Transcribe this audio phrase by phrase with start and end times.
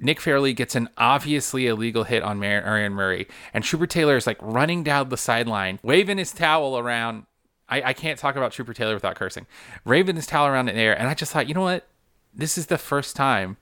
[0.00, 4.26] Nick Fairley gets an obviously illegal hit on Mar- Aaron Murray, and Trooper Taylor is
[4.26, 7.26] like running down the sideline, waving his towel around.
[7.68, 9.46] I, I can't talk about Trooper Taylor without cursing.
[9.84, 11.86] Waving his towel around in the air, and I just thought, you know what?
[12.32, 13.56] This is the first time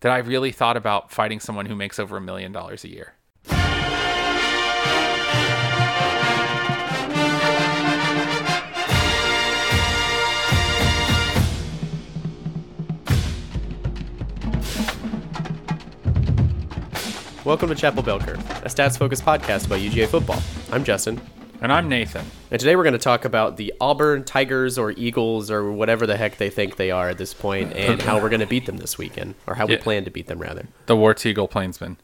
[0.00, 3.14] that I really thought about fighting someone who makes over a million dollars a year.
[17.46, 20.42] Welcome to Chapel Bell Curve, a stats focused podcast about UGA football.
[20.72, 21.20] I'm Justin.
[21.62, 22.26] And I'm Nathan.
[22.50, 26.16] And today we're going to talk about the Auburn Tigers or Eagles or whatever the
[26.16, 28.76] heck they think they are at this point and how we're going to beat them
[28.78, 29.82] this weekend, or how we Yeah.
[29.82, 30.66] plan to beat them, rather.
[30.86, 31.96] The Warped Eagle Plainsman.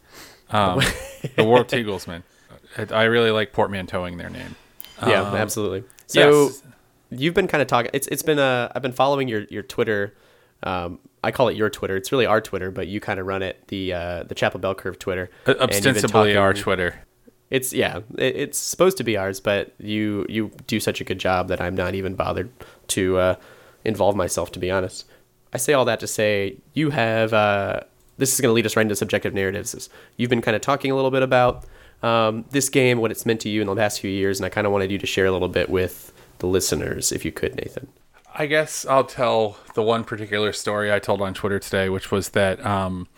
[0.50, 0.78] Um,
[1.36, 2.22] the Warped Eaglesman.
[2.78, 4.54] I I really like portmanteauing their name.
[5.06, 5.82] Yeah, Um, absolutely.
[6.06, 6.62] So yes.
[7.10, 7.90] you've been kind of talking.
[7.92, 10.14] It's it's been uh I've been following your your Twitter.
[10.62, 11.96] Um, I call it your Twitter.
[11.96, 14.74] It's really our Twitter, but you kind of run it the uh, the Chapel Bell
[14.74, 15.30] Curve Twitter.
[15.46, 17.00] Uh, Ostensibly our Twitter.
[17.50, 21.18] It's yeah, it, it's supposed to be ours, but you you do such a good
[21.18, 22.50] job that I'm not even bothered
[22.88, 23.34] to uh,
[23.84, 24.52] involve myself.
[24.52, 25.04] To be honest,
[25.52, 27.32] I say all that to say you have.
[27.32, 27.80] Uh,
[28.18, 29.88] this is going to lead us right into subjective narratives.
[30.16, 31.64] You've been kind of talking a little bit about
[32.02, 34.48] um, this game, what it's meant to you in the past few years, and I
[34.48, 37.56] kind of wanted you to share a little bit with the listeners, if you could,
[37.56, 37.88] Nathan.
[38.34, 42.30] I guess I'll tell the one particular story I told on Twitter today, which was
[42.30, 43.08] that um,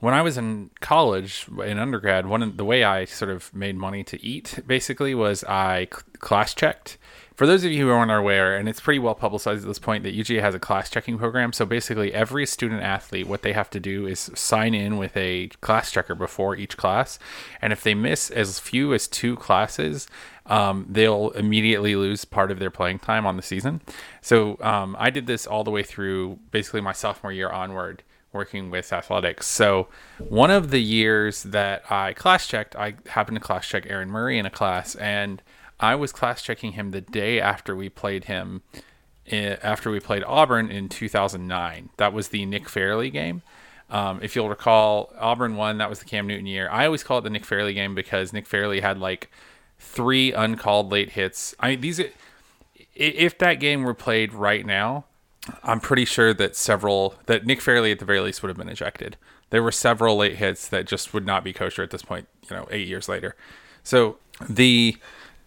[0.00, 3.76] when I was in college, in undergrad, one of the way I sort of made
[3.76, 5.86] money to eat basically was I
[6.18, 6.98] class checked.
[7.34, 10.04] For those of you who aren't aware, and it's pretty well publicized at this point,
[10.04, 11.52] that UGA has a class checking program.
[11.52, 15.48] So basically, every student athlete, what they have to do is sign in with a
[15.60, 17.18] class checker before each class.
[17.60, 20.06] And if they miss as few as two classes,
[20.46, 23.80] um, they'll immediately lose part of their playing time on the season.
[24.20, 28.70] So um, I did this all the way through basically my sophomore year onward, working
[28.70, 29.46] with athletics.
[29.48, 29.88] So
[30.18, 34.38] one of the years that I class checked, I happened to class check Aaron Murray
[34.38, 35.42] in a class, and
[35.80, 38.62] I was class checking him the day after we played him.
[39.30, 43.42] After we played Auburn in 2009, that was the Nick Fairley game.
[43.90, 45.78] Um, if you'll recall, Auburn won.
[45.78, 46.68] That was the Cam Newton year.
[46.70, 49.30] I always call it the Nick Fairley game because Nick Fairley had like
[49.78, 51.54] three uncalled late hits.
[51.60, 52.00] I mean, these
[52.94, 55.04] if that game were played right now,
[55.62, 58.68] I'm pretty sure that several that Nick Fairley at the very least would have been
[58.68, 59.16] ejected.
[59.50, 62.26] There were several late hits that just would not be kosher at this point.
[62.50, 63.36] You know, eight years later.
[63.82, 64.18] So
[64.48, 64.96] the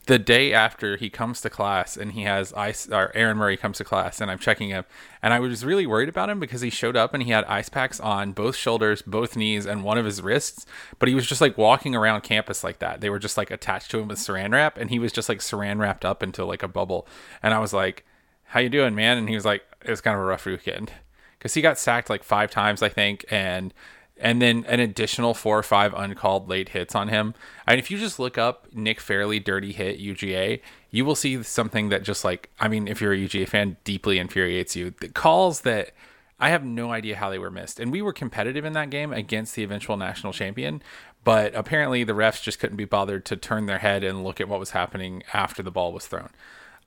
[0.07, 3.78] the day after he comes to class and he has ice or Aaron Murray comes
[3.78, 4.85] to class and I'm checking him
[5.22, 7.68] and I was really worried about him because he showed up and he had ice
[7.68, 10.66] packs on both shoulders, both knees, and one of his wrists.
[10.97, 13.01] But he was just like walking around campus like that.
[13.01, 15.40] They were just like attached to him with saran wrap and he was just like
[15.40, 17.06] saran wrapped up into like a bubble.
[17.44, 18.06] And I was like,
[18.46, 19.17] How you doing, man?
[19.17, 20.94] And he was like, It was kind of a rough weekend.
[21.38, 23.73] Because he got sacked like five times, I think, and
[24.19, 27.33] and then an additional four or five uncalled late hits on him.
[27.66, 30.61] And if you just look up Nick Fairley dirty hit UGA,
[30.91, 34.19] you will see something that just like I mean, if you're a UGA fan, deeply
[34.19, 34.94] infuriates you.
[35.00, 35.91] The calls that
[36.39, 37.79] I have no idea how they were missed.
[37.79, 40.84] And we were competitive in that game against the eventual national champion,
[41.23, 44.47] but apparently the refs just couldn't be bothered to turn their head and look at
[44.47, 46.29] what was happening after the ball was thrown.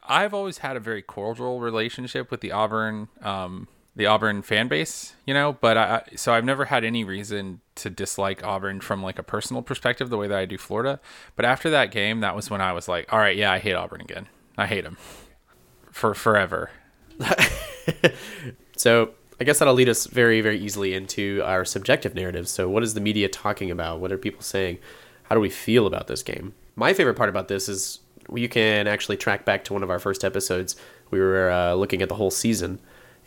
[0.09, 5.15] I've always had a very cordial relationship with the Auburn, um, the Auburn fan base,
[5.27, 9.19] you know, but I, so I've never had any reason to dislike Auburn from like
[9.19, 11.01] a personal perspective, the way that I do Florida.
[11.37, 13.75] But after that game, that was when I was like, all right, yeah, I hate
[13.75, 14.29] Auburn again.
[14.57, 14.97] I hate them
[15.91, 16.71] for forever.
[18.81, 22.51] So I guess that'll lead us very, very easily into our subjective narratives.
[22.51, 24.01] So what is the media talking about?
[24.01, 24.79] What are people saying?
[25.25, 26.55] How do we feel about this game?
[26.77, 28.01] My favorite part about this is
[28.35, 30.77] you can actually track back to one of our first episodes.
[31.11, 32.79] We were uh, looking at the whole season,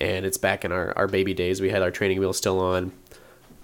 [0.03, 1.61] and it's back in our, our baby days.
[1.61, 2.91] We had our training wheels still on,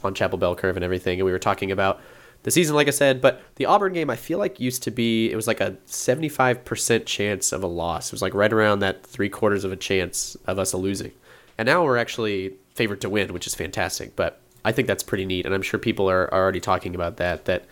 [0.03, 1.99] on Chapel Bell Curve and everything, and we were talking about
[2.43, 3.19] the season, like I said.
[3.19, 7.05] But the Auburn game, I feel like used to be, it was like a 75%
[7.05, 8.07] chance of a loss.
[8.07, 11.11] It was like right around that three quarters of a chance of us losing.
[11.57, 14.15] And now we're actually favored to win, which is fantastic.
[14.15, 17.17] But I think that's pretty neat, and I'm sure people are, are already talking about
[17.17, 17.45] that.
[17.45, 17.65] That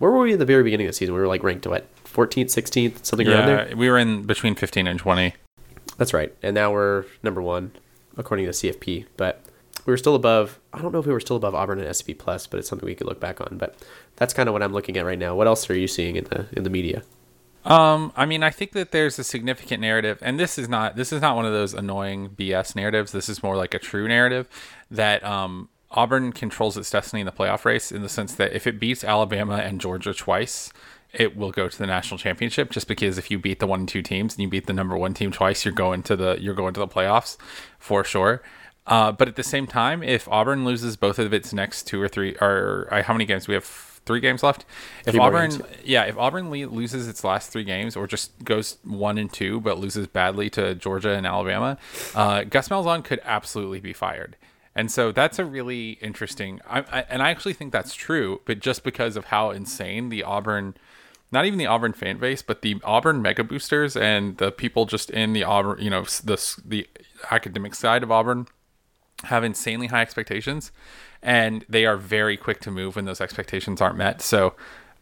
[0.00, 1.14] where were we in the very beginning of the season?
[1.14, 3.68] We were like ranked what 14th, 16th, something around there.
[3.68, 5.34] Yeah, we were in between 15 and 20.
[5.98, 6.34] That's right.
[6.42, 7.72] And now we're number one
[8.18, 9.06] according to the CFP.
[9.16, 9.42] But
[9.86, 10.60] we were still above.
[10.74, 12.86] I don't know if we were still above Auburn and SP Plus, but it's something
[12.86, 13.56] we could look back on.
[13.56, 13.74] But
[14.16, 15.34] that's kind of what I'm looking at right now.
[15.34, 17.02] What else are you seeing in the in the media?
[17.64, 21.12] Um, I mean, I think that there's a significant narrative, and this is not this
[21.12, 23.12] is not one of those annoying BS narratives.
[23.12, 24.48] This is more like a true narrative
[24.90, 28.66] that um, Auburn controls its destiny in the playoff race in the sense that if
[28.66, 30.72] it beats Alabama and Georgia twice,
[31.12, 32.70] it will go to the national championship.
[32.70, 34.96] Just because if you beat the one and two teams and you beat the number
[34.96, 37.36] one team twice, you're going to the you're going to the playoffs
[37.78, 38.42] for sure.
[38.86, 42.08] Uh, but at the same time, if Auburn loses both of its next two or
[42.08, 43.84] three, or uh, how many games do we have?
[44.06, 44.64] Three games left.
[45.04, 48.78] If Three Auburn, yeah, if Auburn le- loses its last three games, or just goes
[48.82, 51.76] one and two, but loses badly to Georgia and Alabama,
[52.14, 54.36] uh, Gus Malzahn could absolutely be fired.
[54.78, 58.60] And so that's a really interesting, I, I, and I actually think that's true, but
[58.60, 60.76] just because of how insane the Auburn,
[61.32, 65.10] not even the Auburn fan base, but the Auburn mega boosters and the people just
[65.10, 66.86] in the Auburn, you know, the the
[67.28, 68.46] academic side of Auburn
[69.24, 70.70] have insanely high expectations,
[71.24, 74.22] and they are very quick to move when those expectations aren't met.
[74.22, 74.54] So.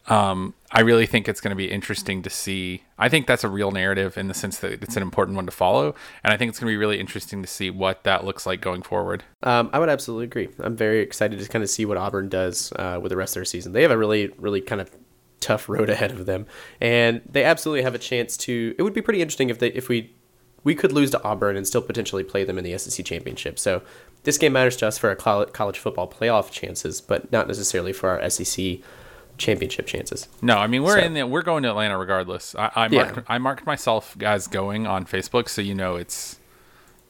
[0.08, 2.82] Um, I really think it's going to be interesting to see.
[2.98, 5.52] I think that's a real narrative in the sense that it's an important one to
[5.52, 8.46] follow, and I think it's going to be really interesting to see what that looks
[8.46, 9.24] like going forward.
[9.42, 10.48] Um, I would absolutely agree.
[10.60, 13.40] I'm very excited to kind of see what Auburn does uh, with the rest of
[13.40, 13.72] their season.
[13.72, 14.90] They have a really, really kind of
[15.40, 16.46] tough road ahead of them,
[16.80, 18.74] and they absolutely have a chance to.
[18.78, 20.14] It would be pretty interesting if they if we
[20.62, 23.56] we could lose to Auburn and still potentially play them in the SEC championship.
[23.56, 23.82] So
[24.24, 28.10] this game matters to us for our college football playoff chances, but not necessarily for
[28.10, 28.78] our SEC
[29.38, 30.28] championship chances.
[30.42, 31.26] No, I mean we're So- in there.
[31.26, 32.54] We're going to Atlanta regardless.
[32.54, 33.02] I, I Yeah.
[33.04, 36.38] marked I marked myself as going on Facebook, so you know it's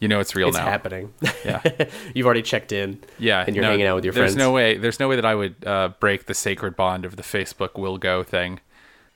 [0.01, 0.65] you know it's real It's now.
[0.65, 1.15] happening.
[1.45, 1.63] Yeah.
[2.15, 3.01] You've already checked in.
[3.19, 4.35] Yeah, and you're no, hanging out with your there's friends.
[4.37, 4.77] There's no way.
[4.77, 7.97] There's no way that I would uh, break the sacred bond of the Facebook will
[7.99, 8.61] go thing.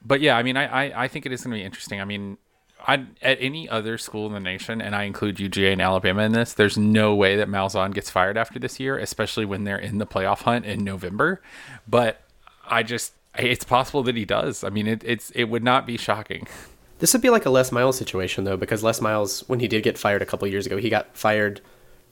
[0.04, 2.00] But yeah, I mean, I I, I think it is going to be interesting.
[2.00, 2.38] I mean,
[2.88, 6.32] I at any other school in the nation, and I include UGA and Alabama in
[6.32, 6.54] this.
[6.54, 10.06] There's no way that Malzahn gets fired after this year, especially when they're in the
[10.06, 11.42] playoff hunt in November.
[11.86, 12.22] But
[12.70, 14.64] I just, it's possible that he does.
[14.64, 16.46] I mean, it, it's it would not be shocking.
[17.00, 19.82] This would be like a Les Miles situation though, because Les Miles, when he did
[19.82, 21.60] get fired a couple years ago, he got fired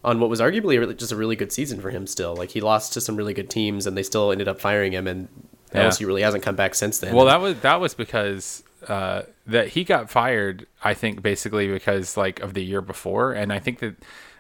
[0.05, 2.07] on what was arguably just a really good season for him.
[2.07, 4.93] Still, like he lost to some really good teams, and they still ended up firing
[4.93, 5.29] him, and
[5.75, 5.89] Yeah.
[5.89, 7.15] LSU really hasn't come back since then.
[7.15, 10.67] Well, that was that was because uh, that he got fired.
[10.83, 13.97] I think basically because like of the year before, and I think that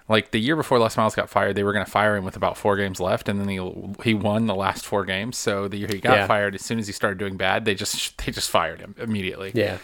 [0.09, 2.37] like the year before Les Miles got fired, they were going to fire him with
[2.37, 3.61] about four games left, and then he
[4.03, 5.37] he won the last four games.
[5.37, 6.27] So the year he got Yeah.
[6.27, 9.53] fired, as soon as he started doing bad, they just they just fired him immediately.
[9.55, 9.79] yeah.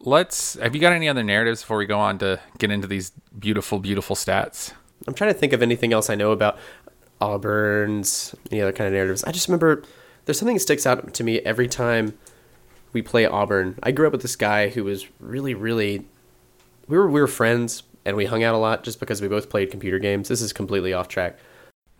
[0.00, 0.54] Let's.
[0.54, 3.78] Have you got any other narratives before we go on to get into these beautiful,
[3.78, 4.72] beautiful stats?
[5.06, 6.58] I'm trying to think of anything else I know about
[7.20, 9.24] Auburn's any other kind of narratives.
[9.24, 9.82] I just remember
[10.24, 12.16] there's something that sticks out to me every time
[12.92, 13.78] we play Auburn.
[13.82, 16.06] I grew up with this guy who was really, really
[16.88, 19.50] we were we were friends and we hung out a lot just because we both
[19.50, 20.28] played computer games.
[20.28, 21.36] This is completely off track.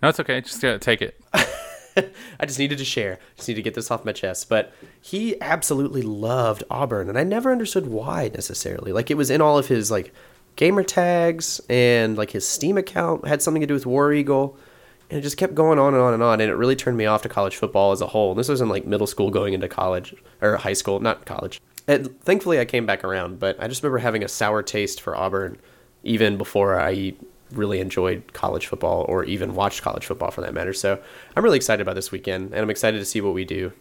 [0.03, 0.41] No, it's okay.
[0.41, 1.21] Just uh, take it.
[1.35, 3.19] I just needed to share.
[3.37, 4.49] Just need to get this off my chest.
[4.49, 8.93] But he absolutely loved Auburn, and I never understood why necessarily.
[8.93, 10.15] Like it was in all of his like
[10.55, 14.57] gamer tags and like his Steam account had something to do with War Eagle.
[15.11, 17.07] And it just kept going on and on and on, and it really turned me
[17.07, 18.31] off to college football as a whole.
[18.31, 21.61] And this was in like middle school, going into college or high school, not college.
[21.89, 25.17] And thankfully, I came back around, but I just remember having a sour taste for
[25.17, 25.59] Auburn
[26.07, 27.15] even before I
[27.53, 30.73] really enjoyed college football or even watched college football for that matter.
[30.73, 31.01] So
[31.37, 33.73] I'm really excited about this weekend, and I'm excited to see what we do.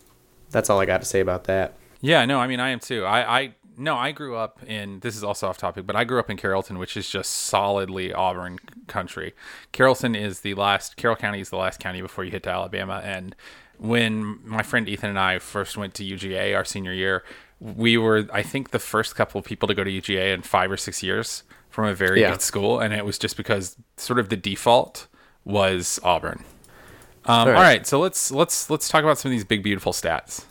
[0.52, 1.74] That's all I got to say about that.
[2.02, 3.04] Yeah, no, I mean I am too.
[3.06, 6.20] I, I no, I grew up in this is also off topic, but I grew
[6.20, 9.34] up in Carrollton, which is just solidly Auburn country.
[9.72, 13.02] Carrollton is the last Carroll County is the last county before you hit to Alabama.
[13.04, 13.36] And
[13.78, 17.24] when my friend Ethan and I first went to UGA our senior year,
[17.60, 20.72] we were I think the first couple of people to go to UGA in five
[20.72, 21.44] or six years
[21.76, 22.32] from a very Yeah.
[22.32, 25.08] good school, and it was just because sort of the default
[25.44, 26.46] was Auburn.
[27.26, 27.54] Um, all, right.
[27.56, 27.88] right.
[27.88, 30.46] so let's let's let's talk about some of these big beautiful stats.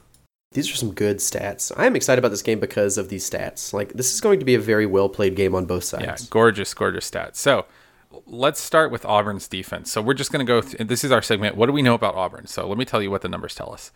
[0.53, 1.73] These are some good stats.
[1.77, 3.73] I am excited about this game because of these stats.
[3.73, 6.05] Like this is going to be a very well played game on both sides.
[6.05, 7.37] Yeah, gorgeous, gorgeous stats.
[7.37, 7.65] So
[8.27, 9.91] let's start with Auburn's defense.
[9.91, 10.61] So we're just going to go.
[10.61, 11.57] Th- this is our segment.
[11.57, 12.47] What do we know about Auburn?
[12.47, 13.91] So let me tell you what the numbers tell us.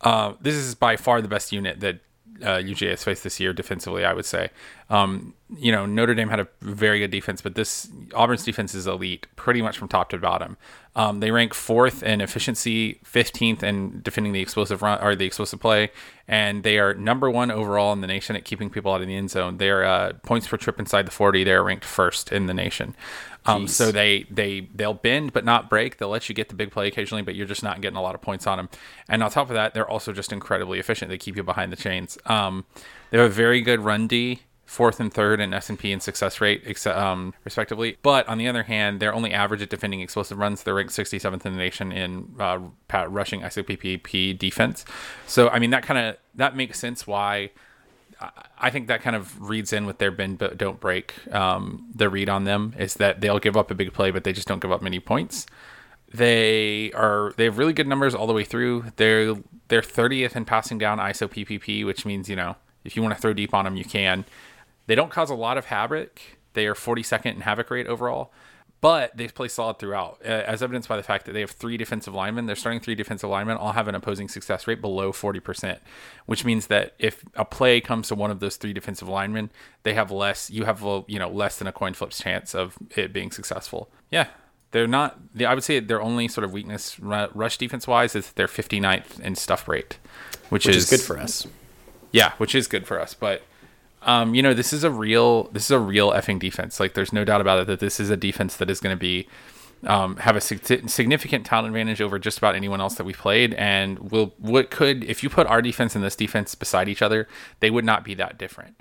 [0.00, 2.00] Uh, this is by far the best unit that
[2.40, 4.04] uh, UGA has faced this year defensively.
[4.04, 4.50] I would say.
[4.90, 8.86] Um, you know, Notre Dame had a very good defense, but this Auburn's defense is
[8.86, 10.56] elite, pretty much from top to bottom.
[10.96, 15.60] Um, they rank fourth in efficiency, fifteenth in defending the explosive run or the explosive
[15.60, 15.90] play,
[16.26, 19.14] and they are number one overall in the nation at keeping people out of the
[19.14, 19.58] end zone.
[19.58, 22.96] Their uh, points per trip inside the forty, they're ranked first in the nation.
[23.46, 25.96] Um, so they they they'll bend but not break.
[25.96, 28.14] They'll let you get the big play occasionally, but you're just not getting a lot
[28.14, 28.68] of points on them.
[29.08, 31.10] And on top of that, they're also just incredibly efficient.
[31.10, 32.18] They keep you behind the chains.
[32.26, 32.66] Um,
[33.10, 36.86] they have a very good run D, fourth and third in S and success rate,
[36.86, 37.96] um, respectively.
[38.02, 40.62] But on the other hand, they're only average at defending explosive runs.
[40.62, 42.58] They're ranked 67th in the nation in uh,
[43.08, 44.84] rushing ISO PPP defense.
[45.26, 47.50] So I mean that kind of that makes sense why.
[48.20, 51.14] I- I think that kind of reads in with their bend but don't break.
[51.32, 54.32] Um, the read on them is that they'll give up a big play, but they
[54.32, 55.46] just don't give up many points.
[56.12, 58.86] They are they have really good numbers all the way through.
[58.96, 59.34] They're
[59.68, 63.20] they're 30th in passing down ISO PPP, which means you know if you want to
[63.20, 64.24] throw deep on them, you can.
[64.88, 66.20] They don't cause a lot of havoc.
[66.54, 68.32] They are 42nd in havoc rate overall.
[68.80, 71.76] but they play solid throughout, uh, as evidenced by the fact that they have three
[71.76, 72.46] defensive linemen.
[72.46, 75.78] They're starting three defensive linemen all have an opposing success rate below 40%,
[76.26, 79.50] which means that if a play comes to one of those three defensive linemen,
[79.82, 82.78] they have less, you have, a, you know, less than a coin flip's chance of
[82.94, 83.90] it being successful.
[84.10, 84.28] Yeah.
[84.70, 88.46] They're not, I would say their only sort of weakness rush defense wise is they're
[88.46, 89.98] 59th in stuff rate,
[90.50, 91.46] which, which is, is good for us.
[92.12, 93.14] Yeah, which is good for us.
[93.14, 93.42] But
[94.02, 96.80] um, you know, this is a real this is a real effing defense.
[96.80, 99.00] Like, there's no doubt about it that this is a defense that is going to
[99.00, 99.28] be
[99.86, 103.54] um, have a sig- significant talent advantage over just about anyone else that we've played,
[103.54, 107.28] and will what could if you put our defense and this defense beside each other,
[107.60, 108.76] they would not be that different.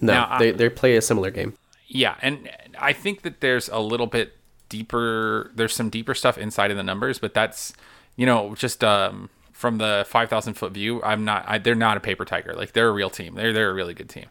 [0.00, 1.54] No, now, they they play a similar game.
[1.86, 4.36] Yeah, and I think that there's a little bit
[4.68, 5.50] deeper.
[5.54, 7.72] There's some deeper stuff inside of the numbers, but that's
[8.16, 11.02] you know just um, from the five thousand foot view.
[11.02, 11.44] I'm not.
[11.46, 12.54] I, they're not a paper tiger.
[12.54, 13.34] Like they're a real team.
[13.36, 14.26] They're they're a really good team.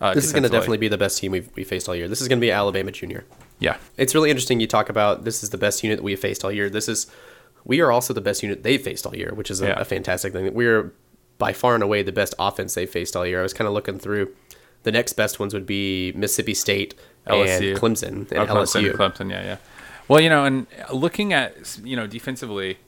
[0.00, 2.08] Uh, this is going to definitely be the best team we've we faced all year.
[2.08, 3.24] This is going to be Alabama Junior.
[3.58, 4.60] Yeah, it's really interesting.
[4.60, 6.70] You talk about this is the best unit that we have faced all year.
[6.70, 7.08] This is
[7.64, 9.80] we are also the best unit they've faced all year, which is a, yeah.
[9.80, 10.54] a fantastic thing.
[10.54, 10.92] We're
[11.38, 13.40] by far and away the best offense they've faced all year.
[13.40, 14.34] I was kind of looking through.
[14.84, 16.94] The next best ones would be Mississippi State
[17.26, 17.72] LSU.
[17.72, 18.92] and Clemson and oh, Clemson, LSU.
[18.92, 19.56] Clemson, yeah, yeah.
[20.06, 22.78] Well, you know, and looking at you know defensively,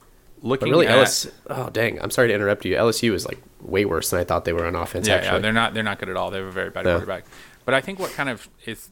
[0.42, 2.74] looking but really at, LSU, oh dang, I'm sorry to interrupt you.
[2.76, 5.08] LSU is like way worse than I thought they were on offense.
[5.08, 5.32] Yeah, actually.
[5.32, 6.30] yeah, they're not they're not good at all.
[6.30, 6.92] They have a very bad no.
[6.92, 7.24] quarterback.
[7.64, 8.90] But I think what kind of is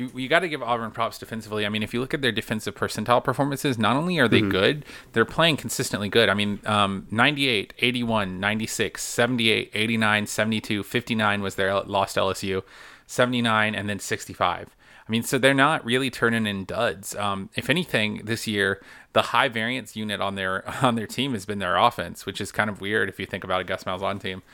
[0.00, 1.66] you you got to give Auburn props defensively.
[1.66, 4.50] I mean, if you look at their defensive percentile performances, not only are they mm-hmm.
[4.50, 6.28] good, they're playing consistently good.
[6.28, 12.62] I mean, um, 98, 81, 96, 78, 89, 72, 59 was their lost LSU,
[13.06, 14.74] 79, and then 65.
[15.10, 17.16] I mean, so they're not really turning in duds.
[17.16, 18.80] Um, if anything, this year
[19.12, 22.52] the high variance unit on their on their team has been their offense, which is
[22.52, 24.44] kind of weird if you think about a Gus Malzahn team.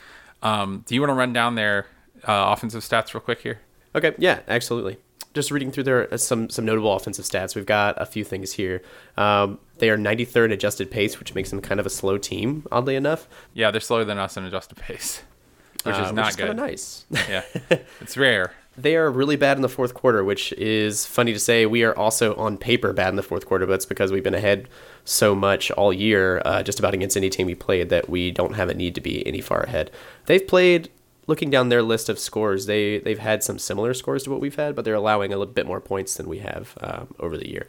[0.42, 1.88] Um, do you want to run down their
[2.24, 3.60] uh, offensive stats real quick here?
[3.94, 4.96] Okay, yeah, absolutely.
[5.34, 8.52] Just reading through their uh, some some notable offensive stats, we've got a few things
[8.52, 8.80] here.
[9.18, 12.66] Um, they are 93rd in adjusted pace, which makes them kind of a slow team,
[12.72, 13.28] oddly enough.
[13.52, 15.22] Yeah, they're slower than us in adjusted pace,
[15.82, 16.56] which uh, is not which is good.
[16.56, 17.04] nice.
[17.10, 17.42] yeah,
[18.00, 18.54] it's rare.
[18.78, 21.64] They are really bad in the fourth quarter, which is funny to say.
[21.64, 24.34] We are also on paper bad in the fourth quarter, but it's because we've been
[24.34, 24.68] ahead
[25.04, 28.54] so much all year, uh, just about against any team we played, that we don't
[28.54, 29.90] have a need to be any far ahead.
[30.26, 30.90] They've played
[31.26, 34.54] looking down their list of scores, they they've had some similar scores to what we've
[34.54, 37.48] had, but they're allowing a little bit more points than we have um, over the
[37.48, 37.66] year.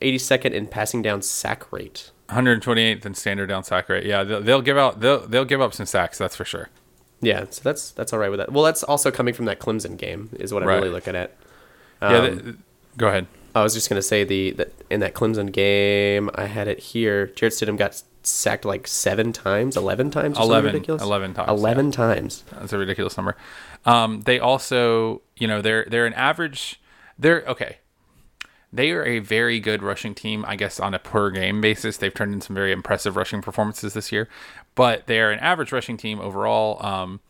[0.00, 2.10] 82nd in passing down sack rate.
[2.30, 4.06] 128th in standard down sack rate.
[4.06, 6.18] Yeah, they'll, they'll give out they'll they'll give up some sacks.
[6.18, 6.68] That's for sure.
[7.20, 8.52] Yeah, so that's that's all right with that.
[8.52, 10.76] Well, that's also coming from that Clemson game, is what I'm right.
[10.76, 11.36] really looking at.
[12.00, 12.56] Um, yeah, the,
[12.96, 13.26] go ahead.
[13.54, 17.26] I was just gonna say the that in that Clemson game, I had it here.
[17.28, 20.38] Jarrett Stidham got sacked like seven times, eleven times.
[20.38, 21.48] 11, 11 times.
[21.50, 21.92] Eleven yeah.
[21.92, 22.44] times.
[22.52, 23.36] That's a ridiculous number.
[23.84, 26.80] Um, they also, you know, they're they're an average.
[27.18, 27.78] They're okay.
[28.72, 31.96] They are a very good rushing team, I guess, on a per game basis.
[31.96, 34.28] They've turned in some very impressive rushing performances this year,
[34.80, 36.82] but they are an average rushing team overall.
[36.82, 37.20] Um,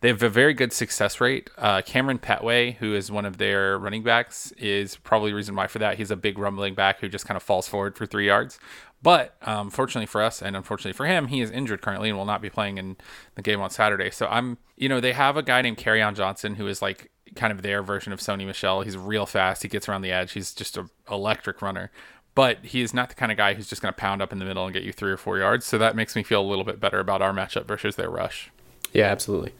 [0.00, 1.50] they have a very good success rate.
[1.58, 5.66] Uh, Kamryn Pettway, who is one of their running backs, is probably the reason why
[5.66, 5.98] for that.
[5.98, 8.60] He's a big rumbling back who just kind of falls forward for three yards.
[9.02, 12.26] But um, fortunately for us, and unfortunately for him, he is injured currently and will
[12.26, 12.96] not be playing in
[13.34, 14.12] the game on Saturday.
[14.12, 17.52] So I'm, you know, they have a guy named Kerryon Johnson who is like kind
[17.52, 18.82] of their version of Sony Michel.
[18.82, 19.64] He's real fast.
[19.64, 20.30] He gets around the edge.
[20.30, 21.90] He's just an electric runner.
[22.34, 24.38] But he is not the kind of guy who's just going to pound up in
[24.38, 25.66] the middle and get you three or four yards.
[25.66, 28.50] So that makes me feel a little bit better about our matchup versus their rush.
[28.92, 29.52] Yeah, absolutely.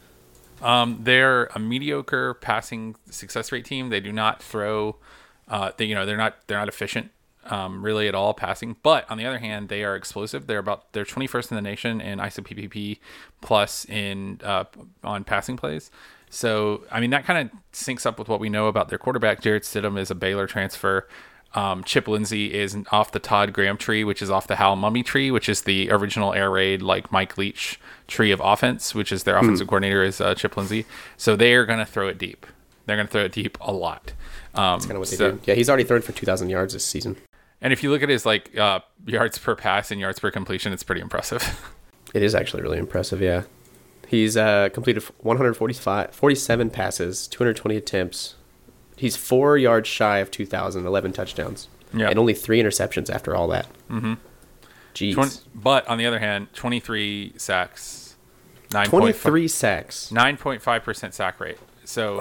[0.61, 3.89] Um, they're a mediocre passing success rate team.
[3.89, 4.97] They do not throw.
[5.47, 7.11] Uh, they, you know, they're not they're not efficient
[7.45, 8.75] um, really at all passing.
[8.83, 10.47] But on the other hand, they are explosive.
[10.47, 12.99] They're about they're 21st in the nation in ISO
[13.41, 14.65] plus in uh,
[15.03, 15.91] on passing plays.
[16.29, 19.41] So I mean that kind of syncs up with what we know about their quarterback.
[19.41, 21.07] Jarrett Stidham is a Baylor transfer.
[21.53, 25.03] Um, Chip Lindsey is off the Todd Graham tree, which is off the Hal Mumme
[25.03, 29.23] tree, which is the original air raid like Mike Leach tree of offense, which is
[29.23, 30.85] their mm offensive coordinator is uh, Chip Lindsey.
[31.17, 32.45] So they are going to throw it deep.
[32.85, 34.13] They're going to throw it deep a lot.
[34.53, 35.39] Um, That's kind of what they do.
[35.45, 37.17] Yeah, he's already thrown for 2,000 yards this season.
[37.61, 40.73] And if you look at his like uh, yards per pass and yards per completion,
[40.73, 41.73] it's pretty impressive.
[42.13, 43.21] it is actually really impressive.
[43.21, 43.43] Yeah,
[44.07, 48.35] he's uh, completed 145, 47 passes, 220 attempts,
[49.01, 51.67] he's four yards shy of 2,000, 11 touchdowns.
[51.91, 52.09] Yeah.
[52.09, 53.65] And only three interceptions after all that.
[53.89, 54.13] Mm-hmm.
[54.93, 55.15] Jeez.
[55.15, 58.15] 20, but on the other hand, 23 sacks.
[58.71, 58.85] 9.
[58.85, 60.11] 23 5, sacks.
[60.13, 61.57] 9.5% sack rate.
[61.83, 62.19] So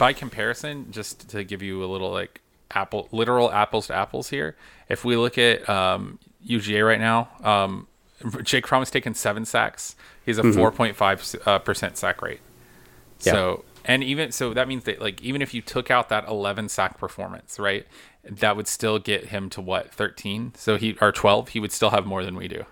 [0.00, 2.40] by comparison, just to give you a little like
[2.72, 4.56] apple, literal apples to apples here,
[4.88, 7.86] if we look at um, UGA right now, um,
[8.42, 9.94] Jake Fromm has taken seven sacks.
[10.26, 10.58] He's a mm-hmm.
[10.58, 12.40] 4.5 uh, percent sack rate.
[13.20, 13.32] Yeah.
[13.32, 16.68] So and even so that means that like even if you took out that 11
[16.68, 17.86] sack performance right
[18.30, 20.52] that would still get him to what 13.
[20.54, 21.48] So he or 12.
[21.50, 22.64] He would still have more than we do,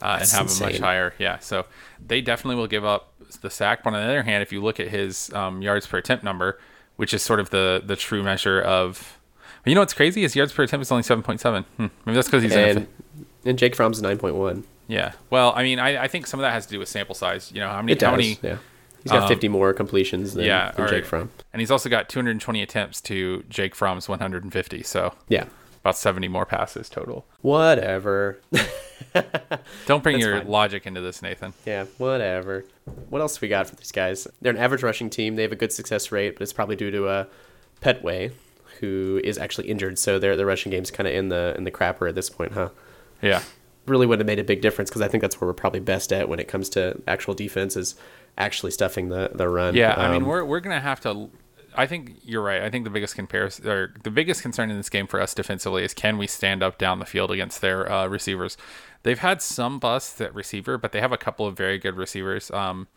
[0.00, 1.12] uh, and have a much higher.
[1.18, 1.38] Yeah.
[1.38, 1.66] So
[2.04, 3.82] they definitely will give up the sack.
[3.84, 6.58] But on the other hand, if you look at his um, yards per attempt number,
[6.96, 9.18] which is sort of the the true measure of,
[9.66, 10.24] you know what's crazy?
[10.24, 11.64] is yards per attempt is only 7.7.
[11.76, 11.86] Hmm.
[12.06, 12.86] Maybe that's because he's And
[13.44, 14.64] and Jake Fromm's nine point one.
[14.88, 15.12] yeah.
[15.28, 17.52] Well, I mean, I, I think some of that has to do with sample size.
[17.52, 18.56] You know, how many, It how many, yeah.
[19.06, 21.30] He's got um, 50 more completions than, yeah, than Jake Fromm.
[21.52, 24.82] and he's also got 220 attempts to Jake Fromm's 150.
[24.82, 25.44] So Yeah.
[25.82, 27.24] about 70 more passes total.
[27.42, 28.40] Whatever.
[29.86, 30.48] Don't bring your fine.
[30.48, 31.52] logic into this, Nathan.
[31.64, 32.64] yeah, whatever.
[33.08, 34.26] What else we got for these guys?
[34.40, 35.36] They're an average rushing team.
[35.36, 37.26] They have a good success rate, but it's probably due to a
[37.82, 38.32] Pettway,
[38.80, 39.98] who is actually injured.
[39.98, 42.52] So their their rushing game's kind of in the in the crapper at this point,
[42.52, 42.70] huh?
[43.22, 43.42] Yeah.
[43.86, 46.12] Really would have made a big difference because I think that's where we're probably best
[46.12, 47.94] at when it comes to actual defense is
[48.36, 49.74] actually stuffing the the run.
[49.74, 49.94] Yeah.
[49.96, 51.30] I mean, Um, we're, we're going to have to.
[51.78, 52.62] I think you're right.
[52.62, 55.84] I think the biggest comparison or the biggest concern in this game for us defensively
[55.84, 58.56] is can we stand up down the field against their uh, receivers?
[59.02, 62.50] They've had some busts at receiver, but they have a couple of very good receivers.
[62.50, 62.88] Um,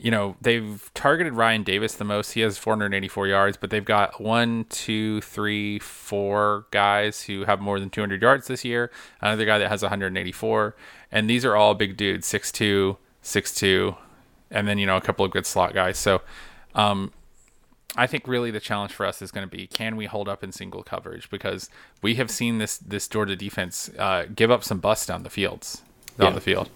[0.00, 2.32] you know, they've targeted Ryan Davis the most.
[2.32, 7.78] He has 484 yards, but they've got one, two, three, four guys who have more
[7.80, 8.90] than 200 yards this year.
[9.20, 10.76] Another guy that has 184.
[11.10, 13.96] And these are all big dudes 6'2, 6'2,
[14.50, 15.98] and then, you know, a couple of good slot guys.
[15.98, 16.22] So,
[16.74, 17.12] um,
[17.96, 20.44] I think really the challenge for us is going to be can we hold up
[20.44, 21.70] in single coverage because
[22.02, 25.82] we have seen this this Georgia defense uh, give up some busts down the fields
[26.18, 26.34] down Yeah.
[26.34, 26.70] the field.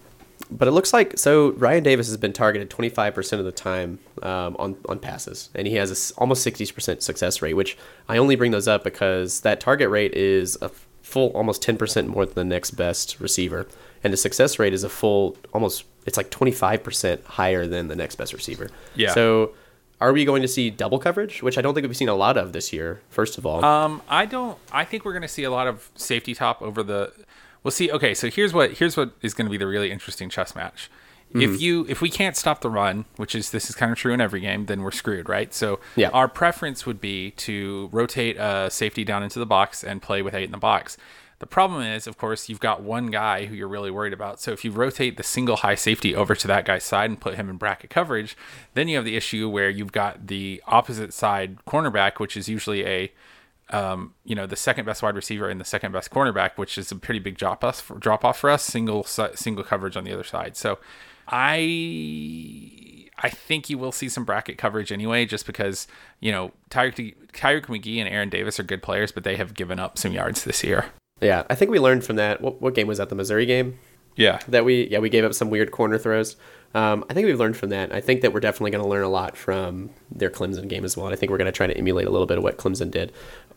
[0.51, 4.57] But it looks like so Ryan Davis has been targeted 25% of the time um,
[4.59, 7.55] on on passes, and he has a almost 60% success rate.
[7.55, 7.77] Which
[8.09, 10.71] I only bring those up because that target rate is a
[11.03, 13.67] full almost 10% more than the next best receiver,
[14.03, 18.17] and the success rate is a full almost it's like 25% higher than the next
[18.17, 18.71] best receiver.
[18.97, 19.13] Yeah.
[19.13, 19.53] So
[20.01, 22.37] are we going to see double coverage, which I don't think we've seen a lot
[22.37, 23.01] of this year?
[23.09, 24.59] First of all, Um, I don't.
[24.73, 27.13] I think we're going to see a lot of safety top over the.
[27.63, 27.91] We'll see.
[27.91, 30.91] Okay, so here's what here's what is going to be the really interesting chess match.
[31.31, 31.55] Mm-hmm.
[31.55, 34.13] If you if we can't stop the run, which is this is kind of true
[34.13, 35.53] in every game, then we're screwed, right?
[35.55, 36.11] So Yeah.
[36.11, 40.35] our preference would be to rotate a safety down into the box and play with
[40.35, 40.97] eight in the box.
[41.39, 44.41] The problem is, of course, you've got one guy who you're really worried about.
[44.41, 47.35] So if you rotate the single high safety over to that guy's side and put
[47.35, 48.37] him in bracket coverage,
[48.75, 52.87] then you have the issue where you've got the opposite side cornerback, which is usually
[52.87, 53.11] a
[53.73, 56.93] um, you know, the second best wide receiver and the second best cornerback, which is
[56.93, 58.63] a pretty big drop off for, drop off for us.
[58.63, 60.57] Single single coverage on the other side.
[60.57, 60.79] So,
[61.29, 65.87] I I think you will see some bracket coverage anyway, just because
[66.21, 69.79] you know Tyrique Tyrique McGhee and Aaron Davis are good players, but they have given
[69.79, 70.87] up some yards this year.
[71.21, 72.41] yeah, I think we learned from that.
[72.41, 73.09] What, what game was that?
[73.09, 73.79] The Missouri game?
[74.17, 76.37] Yeah, that we yeah we gave up some weird corner throws.
[76.75, 77.95] Um, I think we've learned from that.
[77.95, 80.97] I think that we're definitely going to learn a lot from their Clemson game as
[80.97, 81.07] well.
[81.07, 82.91] And I think we're going to try to emulate a little bit of what Clemson
[82.91, 83.13] did.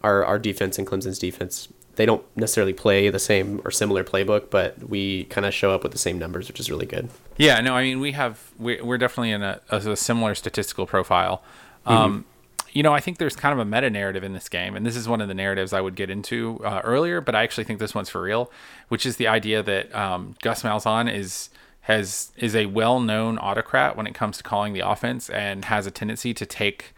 [0.06, 4.50] Our our defense and Clemson's defense they don't necessarily play the same or similar playbook,
[4.50, 7.10] but we kind of show up with the same numbers, which is really good.
[7.38, 11.42] Yeah, no, I mean we have we're, we're definitely in a, a, similar statistical profile.
[11.86, 12.26] Um,
[12.72, 14.96] you know, I think there's kind of a meta narrative in this game, and this
[14.96, 17.80] is one of the narratives I would get into uh, earlier, but I actually think
[17.80, 18.52] this one's for real,
[18.90, 21.50] which is the idea that um, Gus Malzahn is
[21.82, 25.92] has is a well-known autocrat when it comes to calling the offense, and has a
[25.92, 26.94] tendency to take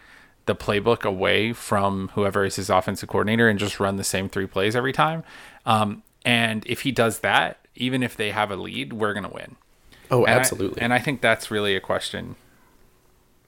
[0.47, 4.47] the playbook away from whoever is his offensive coordinator and just run the same three
[4.47, 5.23] plays every time.
[5.65, 9.55] Um, and if he does that, even if they have a lead, we're gonna win.
[10.09, 10.81] Oh, And I- absolutely.
[10.81, 12.35] and I think that's really a question.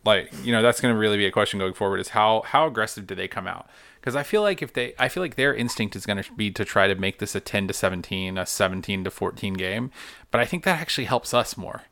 [0.05, 2.65] Like you know, that's going to really be a question going forward: is how how
[2.65, 3.67] aggressive do they come out?
[3.99, 6.49] Because I feel like if they, I feel like their instinct is going to be
[6.51, 9.91] to try to make this a ten to seventeen, a seventeen to fourteen game.
[10.31, 11.83] But I think that actually helps us more.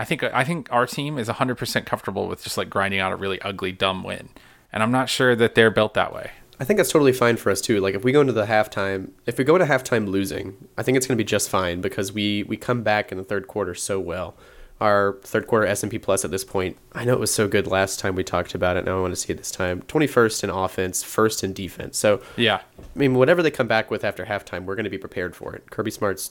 [0.00, 3.12] I think I think our team is hundred percent comfortable with just like grinding out
[3.12, 4.30] a really ugly, dumb win,
[4.72, 6.30] and I'm not sure that they're built that way.
[6.58, 7.80] I think that's totally fine for us too.
[7.80, 10.96] Like if we go into the halftime, if we go into halftime losing, I think
[10.96, 13.74] it's going to be just fine because we we come back in the third quarter
[13.74, 14.36] so well.
[14.80, 17.46] Our third quarter S and P plus at this point, I know it was so
[17.46, 18.86] good last time we talked about it.
[18.86, 19.82] Now I want to see it this time.
[19.82, 21.98] Twenty first in offense, first in defense.
[21.98, 24.96] So Yeah, I mean, whatever they come back with after halftime, we're going to be
[24.96, 25.70] prepared for it.
[25.70, 26.30] Kirby Smart's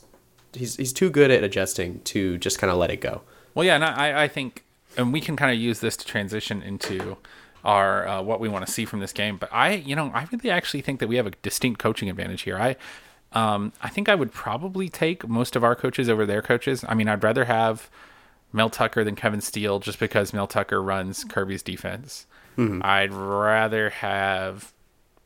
[0.54, 3.22] he's he's too good at adjusting to just kind of let it go.
[3.54, 4.64] Well, yeah, and I, I think,
[4.98, 7.18] and we can kind of use this to transition into
[7.64, 9.38] our uh, what we want to see from this game.
[9.38, 12.44] But I, you know, I really actually think that we have a distinct coaching advantage
[12.44, 12.58] here.
[12.58, 12.76] I,
[13.34, 16.86] um, I think I would probably take most of our coaches over their coaches.
[16.88, 17.90] I mean, I'd rather have
[18.54, 22.26] Mel Tucker than Kevin Steele just because Mel Tucker runs Kirby's defense.
[22.84, 24.74] I'd rather have.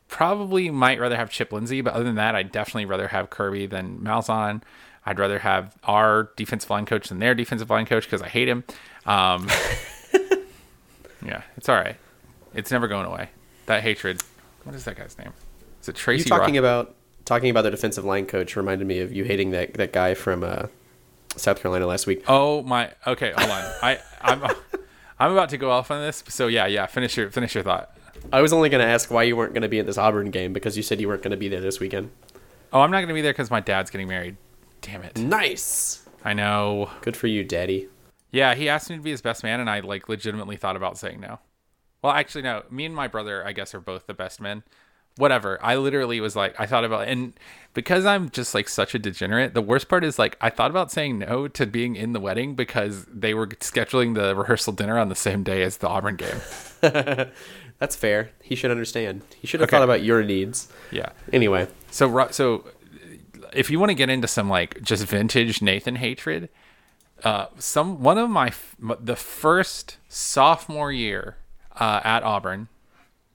[0.06, 3.66] Probably might rather have Chip Lindsey, but other than that, I'd definitely rather have Kirby
[3.66, 4.62] than Malzahn.
[5.06, 8.48] I'd rather have our defensive line coach than their defensive line coach because I hate
[8.48, 8.64] him.
[9.06, 9.48] Um,
[11.24, 11.96] yeah, it's all right.
[12.54, 13.30] It's never going away.
[13.66, 14.22] That hatred.
[14.64, 15.32] What is that guy's name?
[15.82, 16.24] Is it Tracy?
[16.24, 19.50] You talking Rock- about talking about the defensive line coach reminded me of you hating
[19.50, 20.66] that that guy from uh,
[21.36, 22.24] South Carolina last week.
[22.28, 22.90] Oh my.
[23.06, 23.72] Okay, hold on.
[23.82, 24.42] I I'm
[25.18, 26.24] I'm about to go off on this.
[26.28, 26.86] So yeah, yeah.
[26.86, 27.90] Finish your finish your thought.
[28.32, 30.30] I was only going to ask why you weren't going to be at this Auburn
[30.30, 32.10] game because you said you weren't going to be there this weekend.
[32.74, 34.36] Oh, I'm not gonna be there because my dad's getting married.
[34.84, 35.16] Damn it.
[35.18, 36.02] Nice.
[36.24, 36.90] I know.
[37.00, 37.88] Good for you, Daddy.
[38.30, 40.98] Yeah, he asked me to be his best man, and I like legitimately thought about
[40.98, 41.38] saying no.
[42.02, 42.62] Well, actually, no.
[42.70, 44.62] Me and my brother, I guess, are both the best men.
[45.16, 45.58] Whatever.
[45.62, 47.34] I literally was like, I thought about, and
[47.72, 50.90] because I'm just like such a degenerate, the worst part is like I thought about
[50.90, 55.08] saying no to being in the wedding because they were scheduling the rehearsal dinner on
[55.08, 56.40] the same day as the Auburn game.
[57.78, 58.30] That's fair.
[58.42, 59.22] He should understand.
[59.40, 59.76] He should have Okay.
[59.76, 60.68] thought about your needs.
[60.90, 61.10] Yeah.
[61.32, 62.64] Anyway, So, so
[63.54, 66.48] if you want to get into some like just vintage Nathan hatred,
[67.22, 71.36] uh, some one of my the first sophomore year
[71.78, 72.68] uh, at Auburn,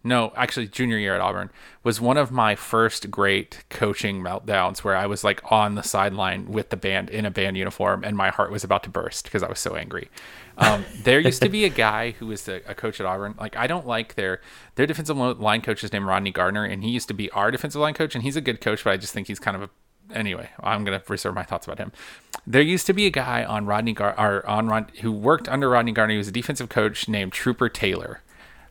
[0.04, 1.50] no, actually junior year at Auburn
[1.84, 6.48] was one of my first great coaching meltdowns where I was like on the sideline
[6.48, 9.44] with the band in a band uniform and my heart was about to burst because
[9.44, 10.10] I was so angry.
[10.58, 13.36] Um, there used to be a guy who was a, a coach at Auburn.
[13.38, 14.40] Like I don't like their
[14.76, 17.82] their defensive line coach is named Rodney Garner and he used to be our defensive
[17.82, 19.70] line coach and he's a good coach, but I just think he's kind of a
[20.14, 21.92] anyway, I'm gonna reserve my thoughts about him.
[22.46, 25.70] There used to be a guy on Rodney Gar or on Rod who worked under
[25.70, 26.14] Rodney Garner.
[26.14, 28.22] He was a defensive coach named Trooper Taylor,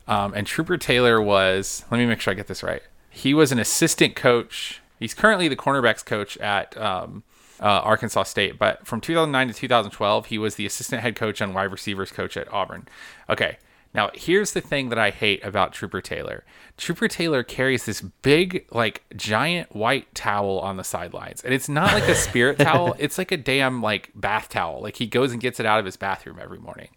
[0.07, 1.85] um, and Trooper Taylor was.
[1.91, 2.83] Let me make sure I get this right.
[3.09, 4.81] He was an assistant coach.
[4.99, 7.23] He's currently the cornerbacks coach at um,
[7.61, 11.55] uh, Arkansas State, but from 2009 to 2012, he was the assistant head coach and
[11.55, 12.87] wide receivers coach at Auburn.
[13.29, 13.57] Okay.
[13.93, 16.43] Now, here's the thing that I hate about Trooper Taylor.
[16.77, 21.41] Trooper Taylor carries this big, like, giant white towel on the sidelines.
[21.43, 24.81] And it's not like a spirit towel, it's like a damn, like, bath towel.
[24.81, 26.89] Like, he goes and gets it out of his bathroom every morning.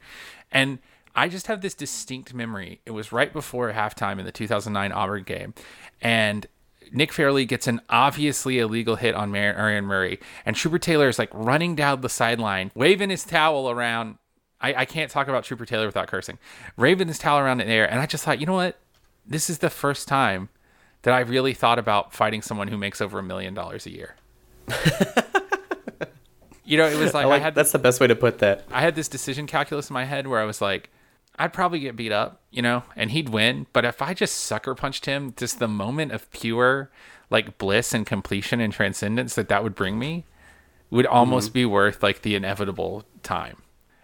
[0.50, 0.80] And
[1.14, 2.80] I just have this distinct memory.
[2.84, 5.54] It was right before halftime in the 2009 Auburn game.
[6.02, 6.46] And
[6.92, 11.30] Nick Fairley gets an obviously illegal hit on Marion Murray, and Trooper Taylor is like
[11.32, 14.18] running down the sideline, waving his towel around.
[14.62, 16.38] I, I can't talk about Trooper Taylor without cursing.
[16.76, 18.78] Waving his towel around in the air, and I just thought, you know what?
[19.26, 20.48] This is the first time
[21.02, 24.14] that I really thought about fighting someone who makes over a million dollars a year.
[26.64, 28.64] you know, it was like I I, had that's the best way to put that.
[28.70, 30.90] I had this decision calculus in my head where I was like,
[31.38, 33.66] I'd probably get beat up, you know, and he'd win.
[33.72, 36.90] But if I just sucker punched him, just the moment of pure
[37.30, 40.24] like bliss and completion and transcendence that that would bring me
[40.90, 41.14] would mm-hmm.
[41.14, 43.61] almost be worth like the inevitable time.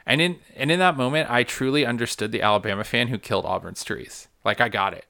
[0.08, 3.84] And in and in that moment, I truly understood the Alabama fan who killed Auburn's
[3.84, 4.26] trees.
[4.44, 5.04] Like I got it.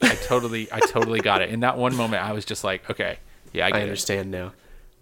[0.00, 1.50] I totally, I totally got it.
[1.50, 3.18] In that one moment, I was just like, okay,
[3.52, 3.82] yeah, I I get it.
[3.82, 4.52] understand now.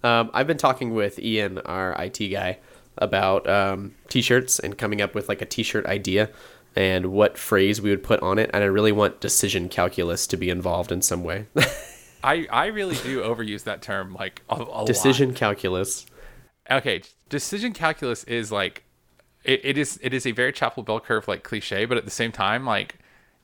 [0.03, 2.59] Um, I've been talking with Ian, our IT guy,
[2.99, 6.31] about um, t-shirts and coming up with like a t-shirt idea
[6.75, 8.51] and what phrase we would put on it.
[8.53, 11.47] And I really want decision calculus to be involved in some way.
[12.25, 14.87] I, I really do overuse that term like a, a lot.
[14.87, 16.07] decision calculus.
[16.71, 18.83] okay decision calculus is like
[19.47, 22.11] it, it is it is a very chapel bell curve like cliche but at the
[22.11, 22.97] same time like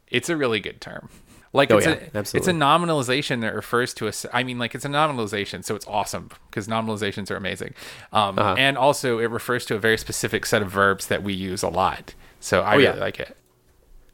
[0.09, 1.09] it's a really good term
[1.55, 4.13] like Oh, it's, yeah, a, it's a nominalization that refers to a.
[4.33, 7.75] I mean like it's a nominalization so it's awesome because nominalizations are amazing
[8.13, 8.55] um, Uh-huh.
[8.59, 11.69] and also it refers to a very specific set of verbs that we use a
[11.69, 12.89] lot so i Oh, yeah.
[12.89, 13.37] really like it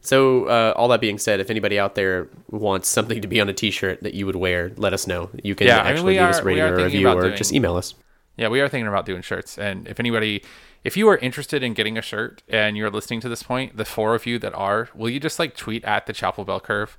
[0.00, 3.48] So, uh, all that being said, if anybody out there wants something to be on
[3.48, 5.28] a T-shirt that you would wear, let us know.
[5.42, 7.36] You can Yeah, I mean, actually give us a rating or a review, or doing-
[7.36, 7.94] just email us.
[8.38, 9.58] Yeah, we are thinking about doing shirts.
[9.58, 10.42] And if anybody,
[10.84, 13.84] if you are interested in getting a shirt and you're listening to this point, the
[13.84, 16.96] four of you that are, will you just like tweet at the Chapel Bell Curve,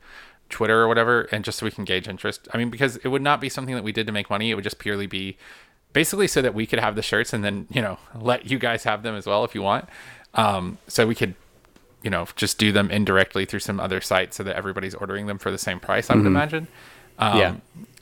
[0.50, 2.50] Twitter or whatever, and just so we can gauge interest?
[2.54, 4.52] I mean, because it would not be something that we did to make money.
[4.52, 5.38] It would just purely be
[5.94, 8.84] basically so that we could have the shirts and then, you know, let you guys
[8.84, 9.88] have them as well if you want.
[10.34, 11.36] Um, so we could,
[12.04, 15.38] you know, just do them indirectly through some other site so that everybody's ordering them
[15.38, 16.68] for the same price, I would imagine.
[17.18, 17.56] Um, Yeah.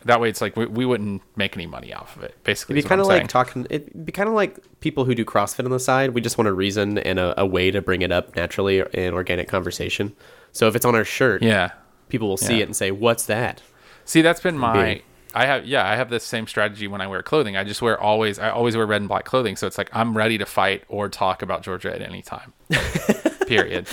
[0.08, 2.36] That way, it's like we, we wouldn't make any money off of it.
[2.44, 3.68] Basically, It'd be kind of like talking.
[3.70, 6.12] It'd be kind of like people who do CrossFit on the side.
[6.12, 9.14] We just want a reason and a, a way to bring it up naturally in
[9.14, 10.16] organic conversation.
[10.52, 11.72] So if it's on our shirt, Yeah.
[12.10, 12.62] people will see Yeah.
[12.62, 13.62] it and say, "What's that?"
[14.06, 15.02] See, that's been my.
[15.36, 17.58] I have yeah, I have this same strategy when I wear clothing.
[17.58, 18.40] I just wear always.
[18.40, 21.10] I always wear red and black clothing, so it's like I'm ready to fight or
[21.10, 22.54] talk about Georgia at any time.
[23.48, 23.88] Period.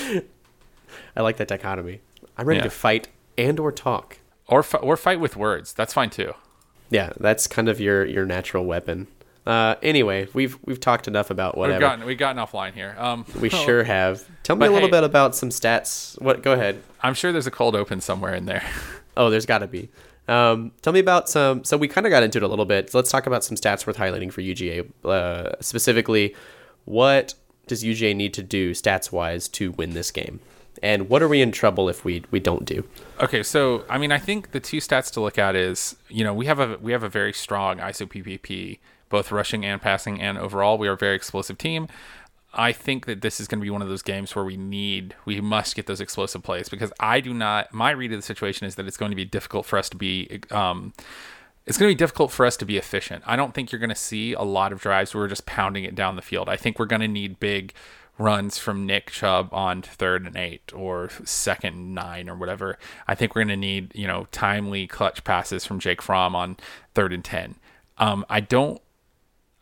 [1.16, 2.00] I like that dichotomy.
[2.36, 2.64] I'm ready Yeah.
[2.64, 4.18] to fight and or talk.
[4.48, 5.72] Or fi- or fight with words.
[5.72, 6.32] That's fine too.
[6.90, 9.06] Yeah, that's kind of your your natural weapon.
[9.46, 11.76] Uh, anyway, we've we've talked enough about whatever.
[11.76, 12.94] We've gotten we've gotten offline here.
[12.98, 14.24] Um, we sure have.
[14.42, 16.20] Tell me But a little hey- bit about some stats.
[16.20, 16.42] What?
[16.42, 16.82] Go ahead.
[17.02, 18.62] I'm sure there's a cold open somewhere in there.
[19.16, 19.90] Oh, there's got to be.
[20.26, 21.62] Um, tell me about some.
[21.62, 22.90] So we kind of got into it a little bit.
[22.90, 24.90] So let's talk about some stats worth highlighting for UGA.
[25.04, 26.34] Uh, specifically,
[26.84, 27.34] what
[27.68, 30.40] does UGA need to do stats wise to win this game?
[30.84, 32.84] And what are we in trouble if we we don't do?
[33.18, 36.34] Okay, so I mean, I think the two stats to look at is you know
[36.34, 40.36] we have a we have a very strong ISO PPP, both rushing and passing, and
[40.36, 41.88] overall we are a very explosive team.
[42.52, 45.16] I think that this is going to be one of those games where we need,
[45.24, 47.72] we must get those explosive plays because I do not.
[47.72, 49.96] My read of the situation is that it's going to be difficult for us to
[49.96, 50.40] be.
[50.50, 50.92] Um,
[51.66, 53.24] it's going to be difficult for us to be efficient.
[53.26, 55.84] I don't think you're going to see a lot of drives where we're just pounding
[55.84, 56.50] it down the field.
[56.50, 57.72] I think we're going to need big
[58.18, 62.78] runs from Nick Chubb on third and eight or second nine or whatever.
[63.08, 66.56] I think we're going to need, you know, timely clutch passes from Jake Fromm on
[66.94, 67.56] third and 10.
[67.98, 68.80] Um, I don't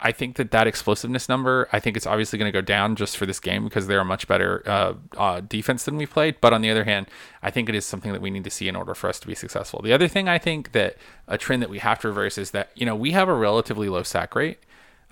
[0.05, 3.17] I think that that explosiveness number, I think it's obviously going to go down just
[3.17, 6.41] for this game because they're a much better uh, uh, defense than we played.
[6.41, 7.07] But on the other hand,
[7.41, 9.29] I think it is something that we need to see in order for us to
[9.29, 9.81] be successful.
[9.81, 10.97] The other thing I think that
[11.29, 13.89] a trend that we have to reverse is that you know we have a relatively
[13.89, 14.59] low sack rate.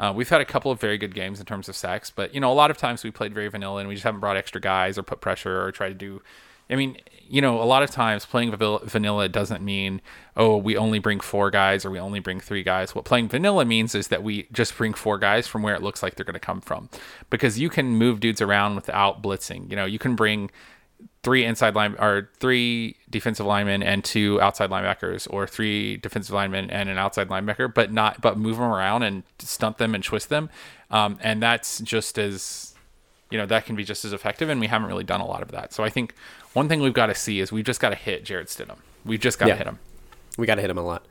[0.01, 2.41] Uh, we've had a couple of very good games in terms of sacks, but you
[2.41, 4.61] know a lot of times we played very vanilla and we just haven't brought extra
[4.61, 6.21] guys or put pressure or try to do
[6.71, 10.01] I mean, you know, a lot of times playing vanilla doesn't mean,
[10.37, 12.95] oh, we only bring four guys or we only bring three guys.
[12.95, 16.03] What playing vanilla means is that we just bring four guys from where it looks
[16.03, 16.89] like they're going to come from.
[17.29, 19.69] Because you can move dudes around without blitzing.
[19.69, 20.51] You know, you can bring
[21.23, 26.71] three inside line or three defensive linemen and two outside linebackers or three defensive linemen
[26.71, 30.31] and an outside linebacker, but not, but move them around and stunt them and twist
[30.31, 30.49] them.
[30.91, 32.75] Um, and that's just as,
[33.31, 34.49] you know, that can be just as effective.
[34.49, 35.75] And we haven't really done a lot of that.
[35.75, 36.15] So I think
[36.55, 38.79] one thing we've got to see is we've just got to hit Jarrett Stidham.
[39.05, 39.57] We've just got to Yeah.
[39.59, 39.79] hit him.
[40.39, 41.05] We got to hit him a lot.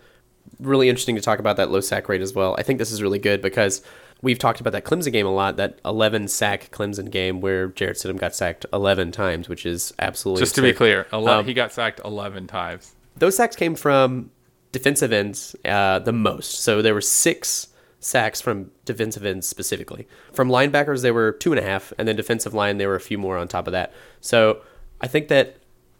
[0.59, 2.55] Really interesting to talk about that low sack rate as well.
[2.57, 3.83] I think this is really good because
[4.21, 7.97] we've talked about that Clemson game a lot, that 11 sack Clemson game where Jarrett
[7.97, 11.53] Stidham got sacked 11 times, which is absolutely Just to be clear, ele- Um, he
[11.53, 12.95] got sacked 11 times.
[13.17, 14.31] those sacks came from
[14.71, 16.59] defensive ends uh, the most.
[16.61, 17.67] So there were six
[17.99, 20.07] sacks from defensive ends specifically.
[20.33, 23.01] From linebackers, there were two and a half, and then defensive line, there were a
[23.01, 23.91] few more on top of that.
[24.21, 24.61] So
[25.01, 25.57] I think that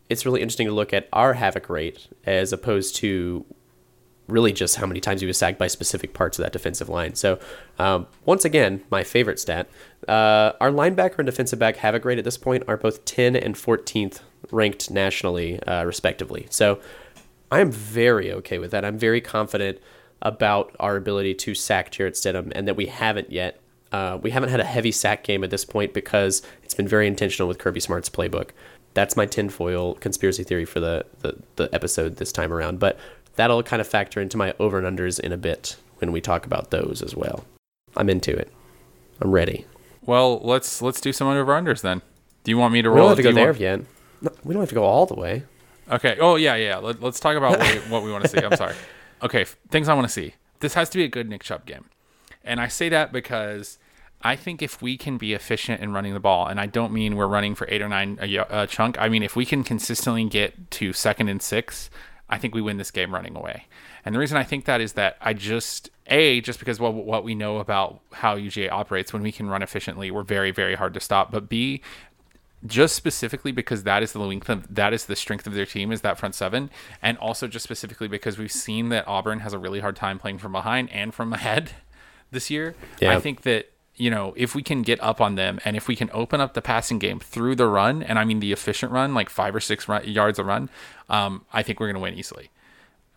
[0.09, 3.45] it's really interesting to look at our havoc rate as opposed to
[4.29, 7.15] really just how many times he was sacked by specific parts of that defensive line.
[7.15, 7.39] So,
[7.77, 9.69] um, once again, my favorite stat
[10.07, 13.35] uh, our linebacker and defensive back have a grade at this point are both 10
[13.35, 16.47] and 14th ranked nationally, uh, respectively.
[16.49, 16.79] So,
[17.51, 18.85] I am very okay with that.
[18.85, 19.79] I'm very confident
[20.21, 23.59] about our ability to sack Jarrett Stidham and that we haven't yet.
[23.91, 27.07] Uh, we haven't had a heavy sack game at this point because it's been very
[27.07, 28.49] intentional with Kirby Smart's playbook.
[28.93, 32.79] That's my tinfoil conspiracy theory for the, the, the episode this time around.
[32.79, 32.99] But
[33.35, 36.45] that'll kind of factor into my over and unders in a bit when we talk
[36.45, 37.45] about those as well.
[37.95, 38.51] I'm into it.
[39.21, 39.65] I'm ready.
[40.05, 42.01] Well, let's let's do some over unders then.
[42.43, 43.09] Do you want me to We roll?
[43.09, 43.81] don't have to do go there want- yet.
[44.21, 45.43] No, we don't have to go all the way.
[45.91, 46.17] Okay.
[46.19, 46.77] Oh yeah, yeah.
[46.77, 48.37] Let, let's talk about what we, what we want to see.
[48.37, 48.75] I'm sorry.
[49.21, 50.35] Okay, things I want to see.
[50.59, 51.85] This has to be a good Nick Chubb game,
[52.43, 53.77] and I say that because
[54.21, 57.15] I think if we can be efficient in running the ball, and I don't mean
[57.15, 58.99] we're running for eight or nine a, a chunk.
[58.99, 61.89] I mean if we can consistently get to second and six,
[62.29, 63.65] I think we win this game running away.
[64.05, 67.23] And the reason I think that is that I just a just because what what
[67.23, 70.93] we know about how UGA operates when we can run efficiently, we're very very hard
[70.93, 71.31] to stop.
[71.31, 71.81] But b
[72.65, 75.91] just specifically because that is the length of that is the strength of their team
[75.91, 76.69] is that front seven,
[77.01, 80.39] and also just specifically because we've seen that Auburn has a really hard time playing
[80.39, 81.71] from behind and from ahead
[82.31, 82.75] this year.
[82.99, 83.15] Yeah.
[83.15, 85.95] I think that you know if we can get up on them and if we
[85.95, 89.13] can open up the passing game through the run, and I mean the efficient run,
[89.13, 90.69] like five or six run, yards a run,
[91.09, 92.49] um, I think we're going to win easily.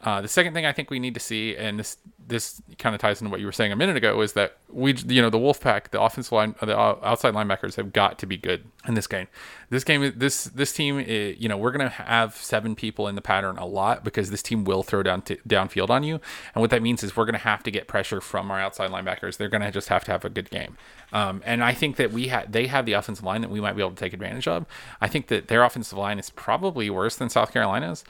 [0.02, 3.00] Uh, the second thing I think we need to see, and this this kind of
[3.00, 5.38] ties into what you were saying a minute ago, is that we, you know, the
[5.38, 9.06] Wolfpack, the offensive line, the uh, outside linebackers have got to be good in this
[9.06, 9.28] game.
[9.70, 13.22] This game, this this team, eh, you know, we're gonna have seven people in the
[13.22, 16.20] pattern a lot because this team will throw down t- downfield on you,
[16.54, 19.36] and what that means is we're gonna have to get pressure from our outside linebackers.
[19.36, 20.76] They're gonna just have to have a good game,
[21.12, 23.74] um, and I think that we have they have the offensive line that we might
[23.74, 24.66] be able to take advantage of.
[25.00, 28.04] I think that their offensive line is probably worse than South Carolina's.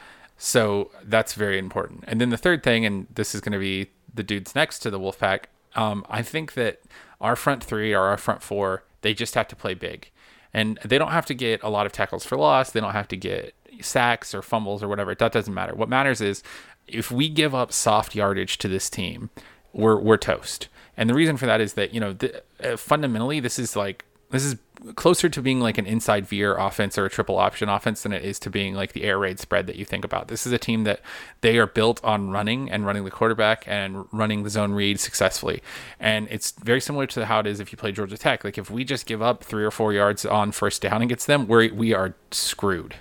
[0.44, 2.02] So that's very important.
[2.08, 4.90] And then the third thing, and this is going to be the dudes next to
[4.90, 5.44] the Wolfpack,
[5.76, 6.80] um, I think that
[7.20, 10.10] our front three or our front four, they just have to play big.
[10.52, 12.72] And they don't have to get a lot of tackles for loss.
[12.72, 15.14] They don't have to get sacks or fumbles or whatever.
[15.14, 15.76] That doesn't matter.
[15.76, 16.42] What matters is
[16.88, 19.30] if we give up soft yardage to this team,
[19.72, 20.66] we're, we're toast.
[20.96, 24.04] And the reason for that is that, you know, th- uh, fundamentally, this is like,
[24.32, 24.56] this is
[24.96, 28.24] closer to being like an inside veer offense or a triple option offense than it
[28.24, 30.28] is to being like the air raid spread that you think about.
[30.28, 31.00] This is a team that
[31.40, 35.62] they are built on running and running the quarterback and running the zone read successfully.
[36.00, 38.42] And it's very similar to how it is if you play Georgia Tech.
[38.42, 41.46] Like if we just give up three or four yards on first down against them,
[41.46, 42.96] we're, we are screwed.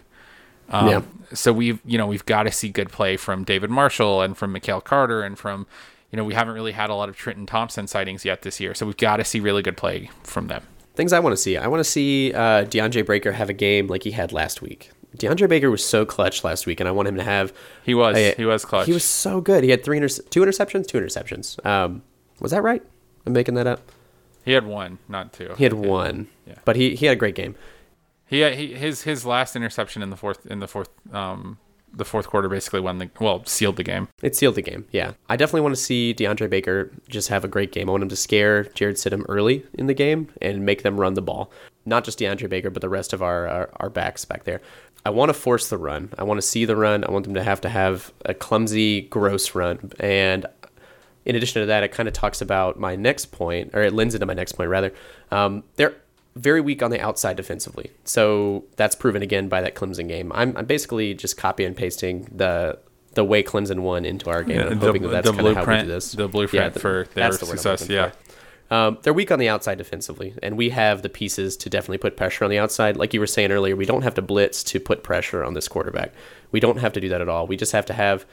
[0.69, 1.01] Um, Yeah.
[1.33, 4.51] So we've you know we've got to see good play from David Marshall and from
[4.51, 5.65] Mikhail Carter and from
[6.11, 8.73] you know we haven't really had a lot of Trenton Thompson sightings yet this year.
[8.73, 10.63] So we've got to see really good play from them.
[10.95, 11.57] Things I want to see.
[11.57, 14.91] I want to see uh, DeAndre Baker have a game like he had last week.
[15.17, 17.53] DeAndre Baker was so clutch last week, and I want him to have.
[17.85, 18.15] He was.
[18.17, 18.87] a- he was clutch.
[18.87, 19.63] He was so good.
[19.63, 21.63] He had three inter- two interceptions, two interceptions.
[21.65, 22.03] Um,
[22.39, 22.81] was that right?
[23.25, 23.81] I'm making that up.
[24.43, 25.53] He had one, not two.
[25.57, 26.55] He had one, Yeah.
[26.65, 27.55] but he he had a great game.
[28.25, 31.57] He, had, he his his last interception in the fourth in the fourth um
[31.93, 34.07] the fourth quarter basically won the well sealed the game.
[34.21, 34.85] It sealed the game.
[34.91, 37.89] Yeah, I definitely want to see DeAndre Baker just have a great game.
[37.89, 41.15] I want him to scare Jarrett Stidham early in the game and make them run
[41.15, 41.51] the ball.
[41.85, 44.61] Not just DeAndre Baker, but the rest of our our, our backs back there.
[45.05, 46.09] I want to force the run.
[46.17, 47.03] I want to see the run.
[47.03, 49.91] I want them to have to have a clumsy, gross run.
[49.99, 50.45] And
[51.25, 54.13] in addition to that, it kind of talks about my next point, or it lends
[54.13, 54.93] into my next point rather.
[55.31, 55.95] Um, they're
[56.35, 60.31] very weak on the outside defensively, so that's proven again by that Clemson game.
[60.33, 62.79] I'm, I'm basically just copy and pasting the
[63.13, 64.61] the way Clemson won into our game.
[64.61, 66.11] I'm the, hoping that that's the kind of how we blueprint, do this.
[66.13, 67.89] the blueprint the- for their the success.
[67.89, 68.11] Yeah.
[68.69, 72.15] Um, they're weak on the outside defensively, and we have the pieces to definitely put
[72.15, 72.95] pressure on the outside.
[72.95, 75.67] Like you were saying earlier, we don't have to blitz to put pressure on this
[75.67, 76.13] quarterback.
[76.53, 77.47] We don't have to do that at all.
[77.47, 78.25] We just have to have,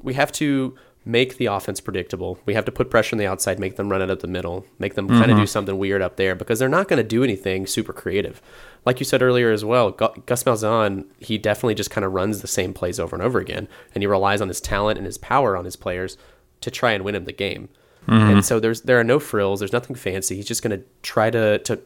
[0.00, 2.38] we have to make the offense predictable.
[2.44, 4.66] We have to put pressure on the outside, make them run it up the middle,
[4.78, 5.40] make them kind of mm-hmm.
[5.40, 8.42] do something weird up there because they're not going to do anything super creative.
[8.84, 12.46] Like you said earlier as well, Gus Malzahn, he definitely just kind of runs the
[12.46, 15.56] same plays over and over again, and he relies on his talent and his power
[15.56, 16.16] on his players
[16.60, 17.68] to try and win him the game.
[18.06, 18.30] Mm-hmm.
[18.30, 19.60] And so there's there are no frills.
[19.60, 20.36] There's nothing fancy.
[20.36, 21.80] He's just going to try to to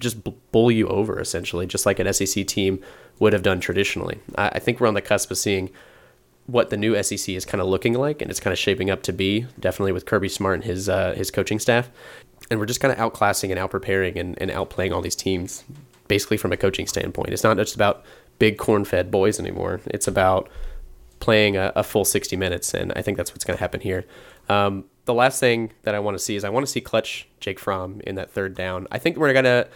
[0.00, 2.80] just b- bull you over essentially, just like an SEC team
[3.18, 4.20] would have done traditionally.
[4.36, 5.70] I, I think we're on the cusp of seeing
[6.46, 9.02] what the new SEC is kind of looking like, and it's kind of shaping up
[9.02, 9.46] to be.
[9.58, 11.90] Definitely with Kirby Smart and his uh, his coaching staff,
[12.50, 15.64] and we're just kind of outclassing and outpreparing and, and outplaying all these teams,
[16.08, 17.30] basically from a coaching standpoint.
[17.30, 18.04] It's not just about
[18.38, 19.80] big corn-fed boys anymore.
[19.86, 20.48] It's about
[21.20, 24.04] playing a, a full 60 minutes, and I think that's what's going to happen here.
[24.48, 27.26] Um, the last thing that I want to see is I want to see clutch
[27.40, 28.86] Jake Fromm in that third down.
[28.90, 29.66] I think we're gonna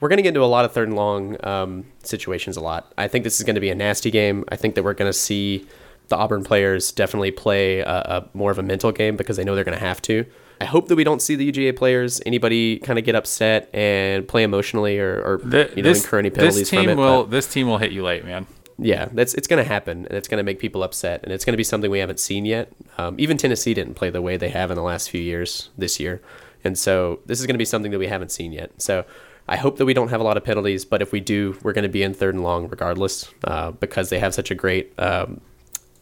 [0.00, 2.92] we're gonna get into a lot of third and long um, situations a lot.
[2.96, 4.44] I think this is going to be a nasty game.
[4.48, 5.66] I think that we're going to see
[6.08, 9.54] the Auburn players definitely play a, a more of a mental game because they know
[9.54, 10.24] they're going to have to.
[10.60, 14.26] I hope that we don't see the UGA players anybody kind of get upset and
[14.26, 16.96] play emotionally or, or The- you know this, incur any penalties this team from it.
[16.96, 18.46] will but- this team will hit you late, man.
[18.78, 21.44] yeah, that's it's going to happen, and it's going to make people upset, and it's
[21.44, 22.72] going to be something we haven't seen yet.
[22.98, 25.98] Um, even Tennessee didn't play the way they have in the last few years this
[26.00, 26.22] year,
[26.64, 28.70] and so this is going to be something that we haven't seen yet.
[28.78, 29.04] So
[29.48, 31.72] I hope that we don't have a lot of penalties, but if we do, we're
[31.74, 34.92] going to be in third and long regardless, uh, because they have such a great
[34.98, 35.40] um,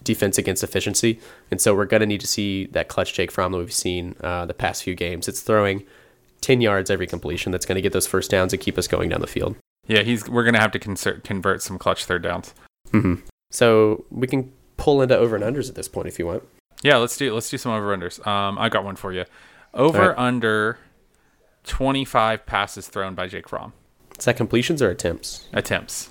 [0.04, 1.18] defense against efficiency,
[1.50, 4.14] and so we're going to need to see that clutch Jake Fromm that we've seen
[4.22, 5.26] uh, the past few games.
[5.28, 5.84] It's throwing
[6.40, 9.08] ten yards every completion that's going to get those first downs and keep us going
[9.08, 9.56] down the field.
[9.86, 12.54] Yeah, he's we're gonna have to convert convert some clutch third downs.
[12.90, 13.16] hmm
[13.50, 16.42] So we can pull into over and unders at this point if you want.
[16.82, 18.24] Yeah, let's do let's do some over unders.
[18.26, 19.24] Um, I got one for you.
[19.74, 20.18] Over Alright.
[20.18, 20.78] under
[21.64, 23.72] twenty five passes thrown by Jake Fromm
[24.18, 25.48] Is that completions or attempts?
[25.52, 26.10] attempts.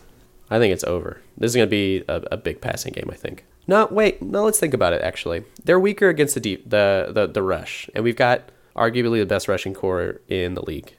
[0.51, 1.21] I think it's over.
[1.37, 3.09] This is going to be a, a big passing game.
[3.11, 3.43] I think.
[3.67, 4.21] No, wait.
[4.21, 5.01] No, let's think about it.
[5.01, 9.25] Actually, they're weaker against the deep, the the the rush, and we've got arguably the
[9.25, 10.93] best rushing corps in the league.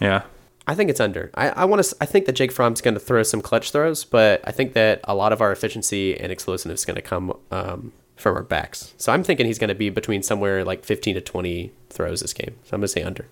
[0.00, 0.22] Yeah,
[0.66, 1.30] I think it's under.
[1.34, 1.96] I, I want to.
[2.00, 5.00] I think that Jake Fromm's going to throw some clutch throws, but I think that
[5.04, 8.94] a lot of our efficiency and explosiveness is going to come um, from our backs.
[8.96, 12.32] So I'm thinking he's going to be between somewhere like 15 to 20 throws this
[12.32, 12.56] game.
[12.64, 13.28] So I'm going to say under.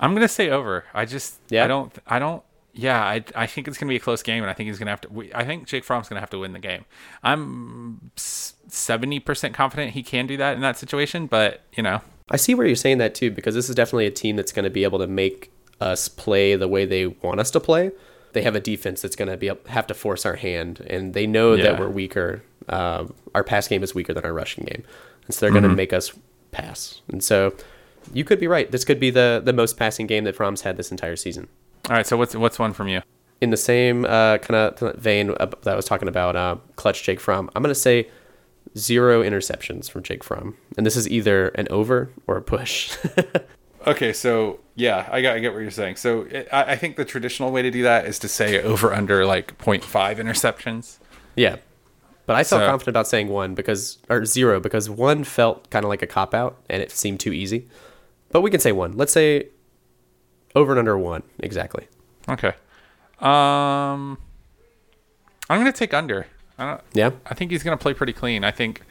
[0.00, 0.84] I'm gonna say over.
[0.94, 1.64] I just Yeah?
[1.64, 2.42] I don't I don't
[2.72, 4.90] yeah I I think it's gonna be a close game, and I think he's gonna
[4.90, 5.08] have to.
[5.12, 6.84] We, I think Jake Fromm's gonna have to win the game.
[7.22, 12.36] I'm seventy percent confident he can do that in that situation, but you know I
[12.36, 14.70] see where you're saying that too, because this is definitely a team that's going to
[14.70, 17.90] be able to make us play the way they want us to play.
[18.34, 21.26] They have a defense that's going to be have to force our hand, and they
[21.26, 21.64] know Yeah.
[21.64, 22.42] that we're weaker.
[22.68, 24.84] Um, our pass game is weaker than our rushing game,
[25.26, 26.12] and so they're going to make us
[26.52, 27.00] pass.
[27.08, 27.52] And so,
[28.14, 28.70] you could be right.
[28.70, 31.48] This could be the the most passing game that Fromm's had this entire season.
[31.88, 33.02] All right, so what's what's one from you?
[33.40, 37.02] In the same uh, kind of vein uh, that I was talking about, uh, clutch
[37.02, 38.08] Jake Fromm, I'm going to say
[38.76, 42.96] zero interceptions from Jake Fromm, and this is either an over or a push.
[43.86, 45.96] Okay, so yeah, I got I get what you're saying.
[45.96, 48.92] So it, I, I think the traditional way to do that is to say over
[48.92, 49.82] under like 0.5
[50.18, 50.98] interceptions.
[51.34, 51.56] Yeah.
[52.26, 55.82] But I felt So- confident about saying one because, or zero, because one felt kind
[55.82, 57.68] of like a cop out and it seemed too easy.
[58.30, 58.98] But we can say one.
[58.98, 59.48] Let's say
[60.54, 61.22] over and under one.
[61.38, 61.86] Exactly.
[62.28, 62.52] Okay.
[63.20, 64.18] Um,
[65.48, 66.26] I'm gonna take under.
[66.58, 66.80] I don't.
[66.92, 67.10] Yeah.
[67.26, 68.44] I think he's gonna play pretty clean.
[68.44, 68.82] I think.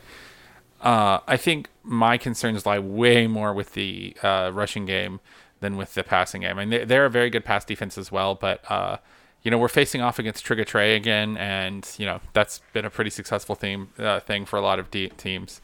[0.82, 5.20] Uh, I think my concerns lie way more with the uh, rushing game
[5.60, 6.52] than with the passing game.
[6.58, 8.98] I mean, they- they're a very good pass defense as well, but uh,
[9.44, 12.90] you know we're facing off against Trigger Tray again, and you know that's been a
[12.90, 15.60] pretty successful theme uh, thing for a lot of de- teams.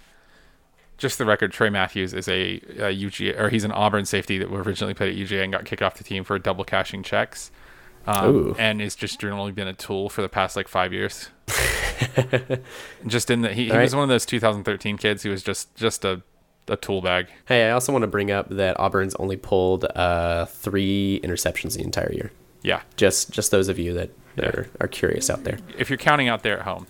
[0.98, 4.48] Just the record, Tray Matthews is a, a UGA or he's an Auburn safety that
[4.50, 7.52] originally played at UGA and got kicked off the team for double cashing checks,
[8.08, 11.30] um, and is just generally been a tool for the past like five years.
[13.08, 15.74] just in the he, he All was one of those 2013 kids who was just
[15.76, 16.22] just a
[16.68, 17.28] a tool bag.
[17.46, 21.84] Hey, I also want to bring up that Auburn's only pulled uh, three interceptions the
[21.84, 22.32] entire year.
[22.64, 24.46] Yeah, Just just those of you that Yeah.
[24.48, 25.60] are, are curious out there.
[25.78, 26.88] if you're counting out there at home.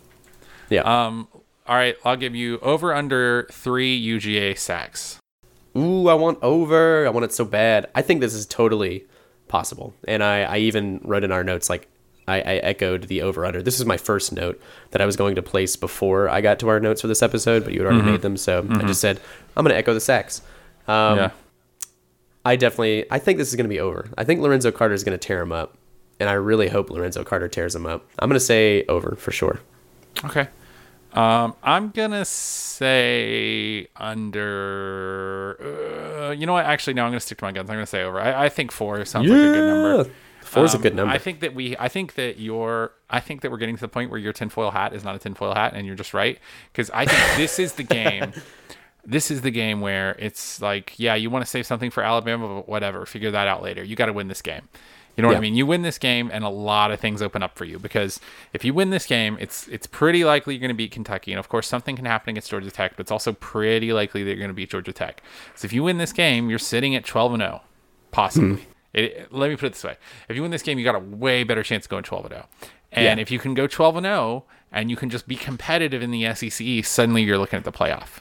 [0.69, 0.81] Yeah.
[0.83, 1.27] Um,
[1.67, 5.19] all right, I'll give you over under three UGA sacks.
[5.77, 7.05] Ooh, I want over.
[7.05, 7.89] I want it so bad.
[7.95, 9.05] I think this is totally
[9.47, 9.93] possible.
[10.07, 11.87] And I, I even wrote in our notes, like,
[12.27, 13.61] I, I echoed the over under.
[13.61, 14.59] This is my first note
[14.91, 17.63] that I was going to place before I got to our notes for this episode,
[17.63, 18.35] but you had already made them.
[18.37, 19.19] So I just said,
[19.55, 20.41] I'm going to echo the sacks.
[20.87, 21.31] Um, yeah.
[22.43, 24.09] I definitely, I think this is going to be over.
[24.17, 25.77] I think Lorenzo Carter is going to tear him up.
[26.19, 28.07] And I really hope Lorenzo Carter tears him up.
[28.17, 29.59] I'm going to say over for sure.
[30.23, 30.47] Okay.
[31.15, 35.57] Um, I'm gonna say under.
[36.27, 36.65] Uh, you know what?
[36.65, 37.03] Actually, no.
[37.05, 37.69] I'm gonna stick to my guns.
[37.69, 38.19] I'm gonna say over.
[38.19, 40.11] I, I think four sounds like a good number.
[40.41, 41.13] Four's a Um, good number.
[41.13, 41.75] I think that we.
[41.77, 42.91] I think that your.
[43.09, 45.19] I think that we're getting to the point where your tinfoil hat is not a
[45.19, 46.37] tinfoil hat, and you're just right.
[46.71, 48.33] Because I think this is the game.
[49.07, 52.47] This is the game where it's like, yeah, you want to save something for Alabama,
[52.47, 53.05] but whatever.
[53.05, 53.83] Figure that out later.
[53.83, 54.63] You got to win this game.
[55.15, 55.55] You know what I mean?
[55.55, 58.19] You win this game, and a lot of things open up for you because
[58.53, 61.39] if you win this game, it's it's pretty likely you're going to beat Kentucky, and
[61.39, 64.37] of course something can happen against Georgia Tech, but it's also pretty likely that you're
[64.39, 65.21] going to beat Georgia Tech.
[65.55, 67.61] So if you win this game, you're sitting at 12 and 0,
[68.11, 68.61] possibly.
[68.63, 68.69] Hmm.
[68.93, 69.95] It, let me put it this way:
[70.27, 72.33] if you win this game, you got a way better chance of going 12 and
[72.33, 72.45] 0.
[72.91, 73.21] And Yeah.
[73.21, 76.33] if you can go 12 and 0, and you can just be competitive in the
[76.33, 78.19] SEC, suddenly you're looking at the playoff.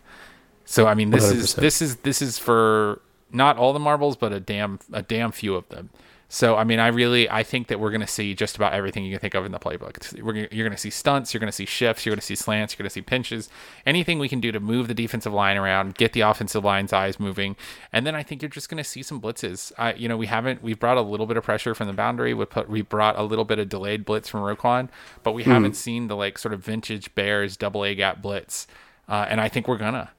[0.64, 1.57] So I mean, this is 100%.
[1.57, 5.55] this is this is for not all the marbles, but a damn a damn few
[5.57, 5.90] of them.
[6.35, 9.05] So I mean, I really I think that we're going to see just about everything
[9.05, 10.01] you can think of in the playbook.
[10.16, 12.35] Gonna- you're going to see stunts, you're going to see shifts, you're going to see
[12.35, 13.49] slants, you're going to see pinches,
[13.87, 17.20] anything we can do to move the defensive line around, get the offensive line's eyes
[17.20, 17.55] moving,
[17.93, 19.70] and then I think you're just going to see some blitzes.
[19.78, 22.35] I you know we haven't we've brought a little bit of pressure from the boundary.
[22.35, 24.89] We put we brought a little bit of delayed blitz from Roquan,
[25.22, 28.66] but we haven't seen the like sort of vintage Bears double A gap blitz,
[29.09, 30.11] uh, and I think we're gonna.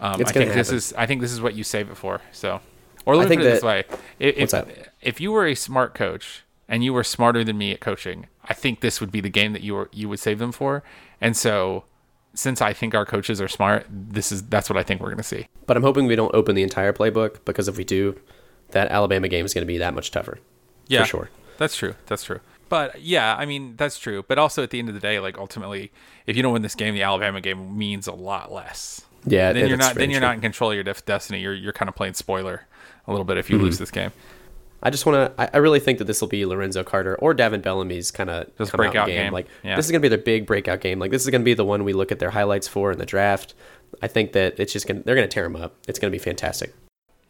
[0.00, 2.20] Um, I gonna think this is I think this is what you save it for.
[2.30, 2.60] So,
[3.06, 3.84] or let I me think put it this way:
[4.18, 4.91] if What's if, that?
[5.02, 8.54] If you were a smart coach and you were smarter than me at coaching, I
[8.54, 10.82] think this would be the game that you were you would save them for.
[11.20, 11.84] And so,
[12.34, 15.22] since I think our coaches are smart, this is that's what I think we're gonna
[15.22, 15.46] see.
[15.66, 18.18] But I'm hoping we don't open the entire playbook because if we do,
[18.70, 20.38] that Alabama game is going to be that much tougher.
[20.88, 21.30] Yeah, For sure.
[21.58, 21.94] That's true.
[22.06, 22.40] That's true.
[22.68, 24.24] But yeah, I mean that's true.
[24.26, 25.92] But also at the end of the day, like ultimately,
[26.26, 29.02] if you don't win this game, the Alabama game means a lot less.
[29.26, 30.28] Yeah, then you're not then you're true.
[30.28, 31.40] not in control of your destiny.
[31.40, 32.66] You're you're kind of playing spoiler
[33.06, 33.64] a little bit if you Mm-hmm.
[33.66, 34.10] lose this game.
[34.82, 35.40] I just want to.
[35.42, 38.54] I, I really think that this will be Lorenzo Carter or Davin Bellamy's kind of
[38.72, 39.32] breakout game.
[39.32, 39.76] Like Yeah.
[39.76, 40.98] this is gonna be their big breakout game.
[40.98, 43.06] Like this is gonna be the one we look at their highlights for in the
[43.06, 43.54] draft.
[44.02, 45.76] I think that it's just gonna they're gonna tear them up.
[45.86, 46.74] It's gonna be fantastic.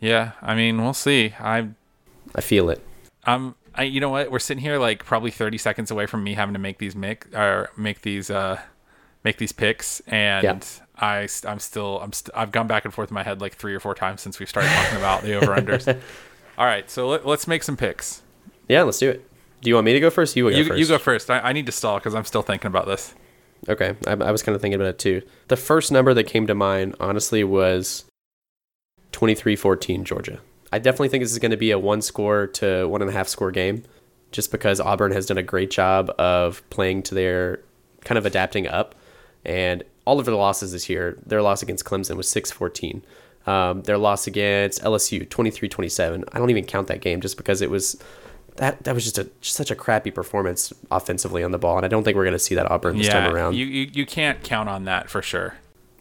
[0.01, 1.35] Yeah, I mean we'll see.
[1.39, 1.69] I
[2.35, 2.81] I feel it.
[3.25, 4.31] Um, I you know what?
[4.31, 7.27] We're sitting here like probably 30 seconds away from me having to make these mic
[7.35, 8.61] or make these uh
[9.25, 10.59] make these picks, and Yeah.
[10.97, 13.75] I I'm still I'm st- I've gone back and forth in my head like three
[13.75, 16.01] or four times since we started talking about the over unders.
[16.63, 18.23] All right, so let, let's make some picks.
[18.69, 19.29] Yeah, let's do it.
[19.63, 20.37] Do you want me to go first?
[20.37, 20.79] You, go You first.
[20.79, 21.29] you go first.
[21.29, 23.17] I, I need to stall because I'm still thinking about this.
[23.69, 25.23] Okay, I, I was kind of thinking about it too.
[25.49, 28.05] The first number that came to mind, honestly, was
[29.11, 30.39] 23-14 Georgia.
[30.73, 33.13] I definitely think this is going to be a one score to one and a
[33.13, 33.83] half score game,
[34.31, 37.59] just because Auburn has done a great job of playing to their
[38.03, 38.95] kind of adapting up,
[39.45, 43.03] and all of their losses this year, their loss against Clemson was 6-14.
[43.47, 46.25] Um, their loss against LSU 23-27.
[46.33, 48.01] I don't even count that game just because it was
[48.57, 51.85] that that was just a just such a crappy performance offensively on the ball, and
[51.85, 53.55] I don't think we're going to see that Auburn this time around.
[53.55, 55.55] you, you you can't count on that for sure.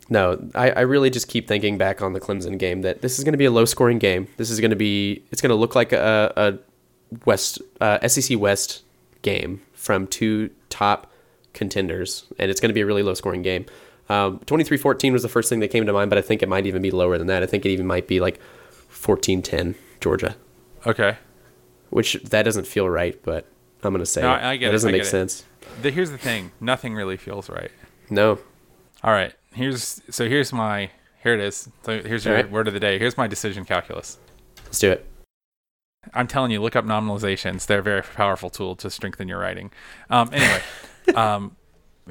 [0.10, 3.24] No, I, I really just keep thinking back on the Clemson game that this is
[3.24, 4.28] going to be a low scoring game.
[4.36, 8.38] This is going to be it's going to look like a, a West uh, SEC
[8.38, 8.84] West
[9.22, 11.10] game from two top
[11.54, 13.66] contenders, and it's going to be a really low scoring game.
[14.12, 16.66] Um, 23-14 was the first thing that came to mind, but I think it might
[16.66, 17.44] even be lower than that.
[17.44, 18.40] I think it even might be like
[18.92, 20.36] 14-10 Georgia,
[20.86, 21.18] Okay.
[21.92, 23.46] which that doesn't feel right, but
[23.84, 24.44] I'm going to say No, it.
[24.44, 25.46] I get that it, doesn't I make sense.
[25.82, 26.52] The, here's the thing.
[26.60, 27.72] Nothing really feels right.
[28.10, 28.40] No.
[29.04, 29.34] All right.
[29.54, 30.92] Here's so here's my
[31.24, 31.70] here it is.
[31.84, 32.52] So here's your right.
[32.52, 33.00] word of the day.
[33.00, 34.18] Here's my decision calculus.
[34.66, 35.06] Let's do it.
[36.14, 37.66] I'm telling you, look up nominalizations.
[37.66, 39.72] They're a very powerful tool to strengthen your writing.
[40.10, 40.62] Um, anyway,
[41.16, 41.56] um,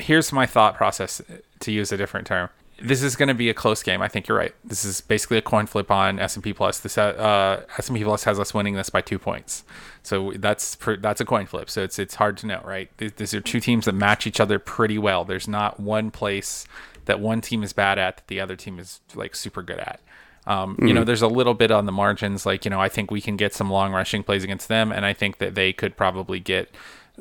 [0.00, 1.22] here's my thought process
[1.60, 2.48] to use a different term.
[2.82, 4.00] This is going to be a close game.
[4.00, 4.54] I think you're right.
[4.64, 6.80] This is basically a coin flip on S&P Plus.
[6.80, 9.64] This uh, S&P Plus has us winning this by two points.
[10.02, 11.68] So that's pr- that's a coin flip.
[11.68, 12.88] So it's it's hard to know, right?
[12.96, 15.24] These, these are two teams that match each other pretty well.
[15.26, 16.66] There's not one place
[17.04, 20.00] that one team is bad at that the other team is like super good at.
[20.46, 22.46] Um, You know, there's a little bit on the margins.
[22.46, 25.04] Like, you know, I think we can get some long rushing plays against them, and
[25.04, 26.74] I think that they could probably get,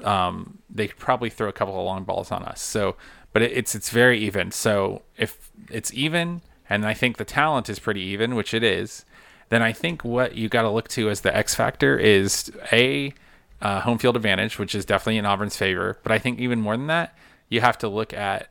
[0.03, 2.61] um, they could probably throw a couple of long balls on us.
[2.61, 2.95] So,
[3.33, 4.51] but it, it's it's very even.
[4.51, 9.05] So if it's even, and I think the talent is pretty even, which it is,
[9.49, 13.13] then I think what you got to look to as the X factor is a
[13.61, 15.97] uh, home field advantage, which is definitely in Auburn's favor.
[16.03, 17.15] But I think even more than that,
[17.49, 18.49] you have to look at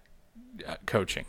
[0.66, 1.26] uh, coaching.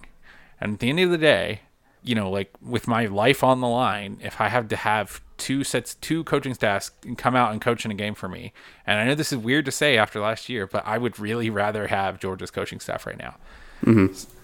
[0.59, 1.61] And at the end of the day,
[2.03, 5.63] you know, like with my life on the line, if I have to have two
[5.63, 8.53] sets, two coaching staffs come out and coach in a game for me,
[8.85, 11.49] and I know this is weird to say after last year, but I would really
[11.49, 13.35] rather have Georgia's coaching staff right now.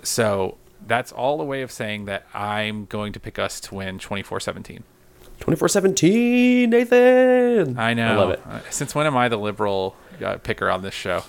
[0.04, 4.00] So that's all a way of saying that I'm going to pick us to win
[4.00, 4.84] 24 17.
[5.40, 7.78] 24 17, Nathan.
[7.78, 8.12] I know.
[8.12, 8.42] I love it.
[8.46, 11.24] Uh, Since when am I the liberal uh, picker on this show?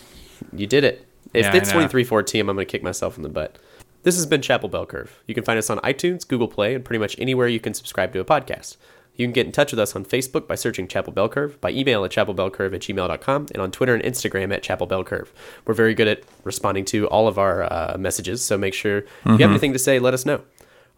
[0.53, 1.07] You did it.
[1.35, 1.75] If Yeah, it's know.
[1.75, 3.59] 23 14, I'm going to kick myself in the butt.
[4.07, 5.21] This has been Chapel Bell Curve.
[5.27, 8.13] You can find us on iTunes, Google Play, and pretty much anywhere you can subscribe
[8.13, 8.77] to a podcast.
[9.17, 11.71] You can get in touch with us on Facebook by searching Chapel Bell Curve, by
[11.71, 15.33] email at chapelbellcurve at gmail.com, and on Twitter and Instagram at Chapel Bell Curve.
[15.65, 19.09] We're very good at responding to all of our uh, messages, so make sure if
[19.25, 20.43] you have anything to say, let us know.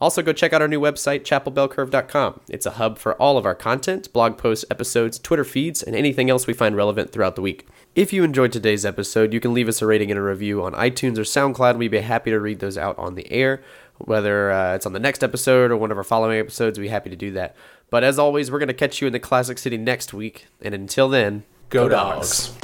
[0.02, 2.40] Also, go check out our new website, chapelbellcurve.com.
[2.50, 6.28] It's a hub for all of our content, blog posts, episodes, Twitter feeds, and anything
[6.28, 7.66] else we find relevant throughout the week.
[7.98, 10.72] If you enjoyed today's episode, you can leave us a rating and a review on
[10.74, 11.78] iTunes or SoundCloud.
[11.78, 13.60] We'd be happy to read those out on the air.
[13.96, 16.90] Whether uh, it's on the next episode or one of our following episodes, we'd be
[16.90, 17.56] happy to do that.
[17.90, 20.46] But as always, we're going to catch you in the Classic City next week.
[20.62, 22.56] And until then, Go dogs.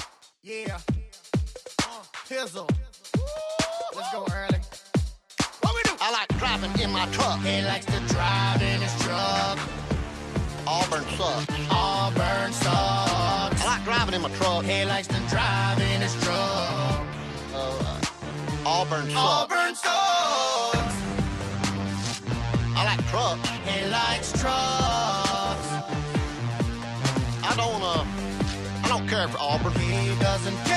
[0.44, 0.78] Yeah.
[1.82, 2.70] Uh, Pizzle.
[3.96, 4.60] Let's go early.
[5.62, 5.96] What we do?
[6.00, 7.40] I like driving in my truck.
[7.40, 9.58] He likes to drive in his truck.
[10.64, 11.46] Auburn sucks.
[11.72, 13.13] Auburn sucks.
[14.14, 14.64] Driving in my truck.
[14.64, 17.06] He likes to drive in his truck.
[17.52, 18.00] Uh,
[18.64, 19.16] Auburn sucks.
[19.16, 20.96] Auburn sucks.
[22.76, 23.48] I like trucks.
[23.66, 25.68] He likes trucks.
[27.42, 28.04] I don't uh
[28.84, 29.72] I don't care for Auburn.
[29.72, 30.73] He doesn't care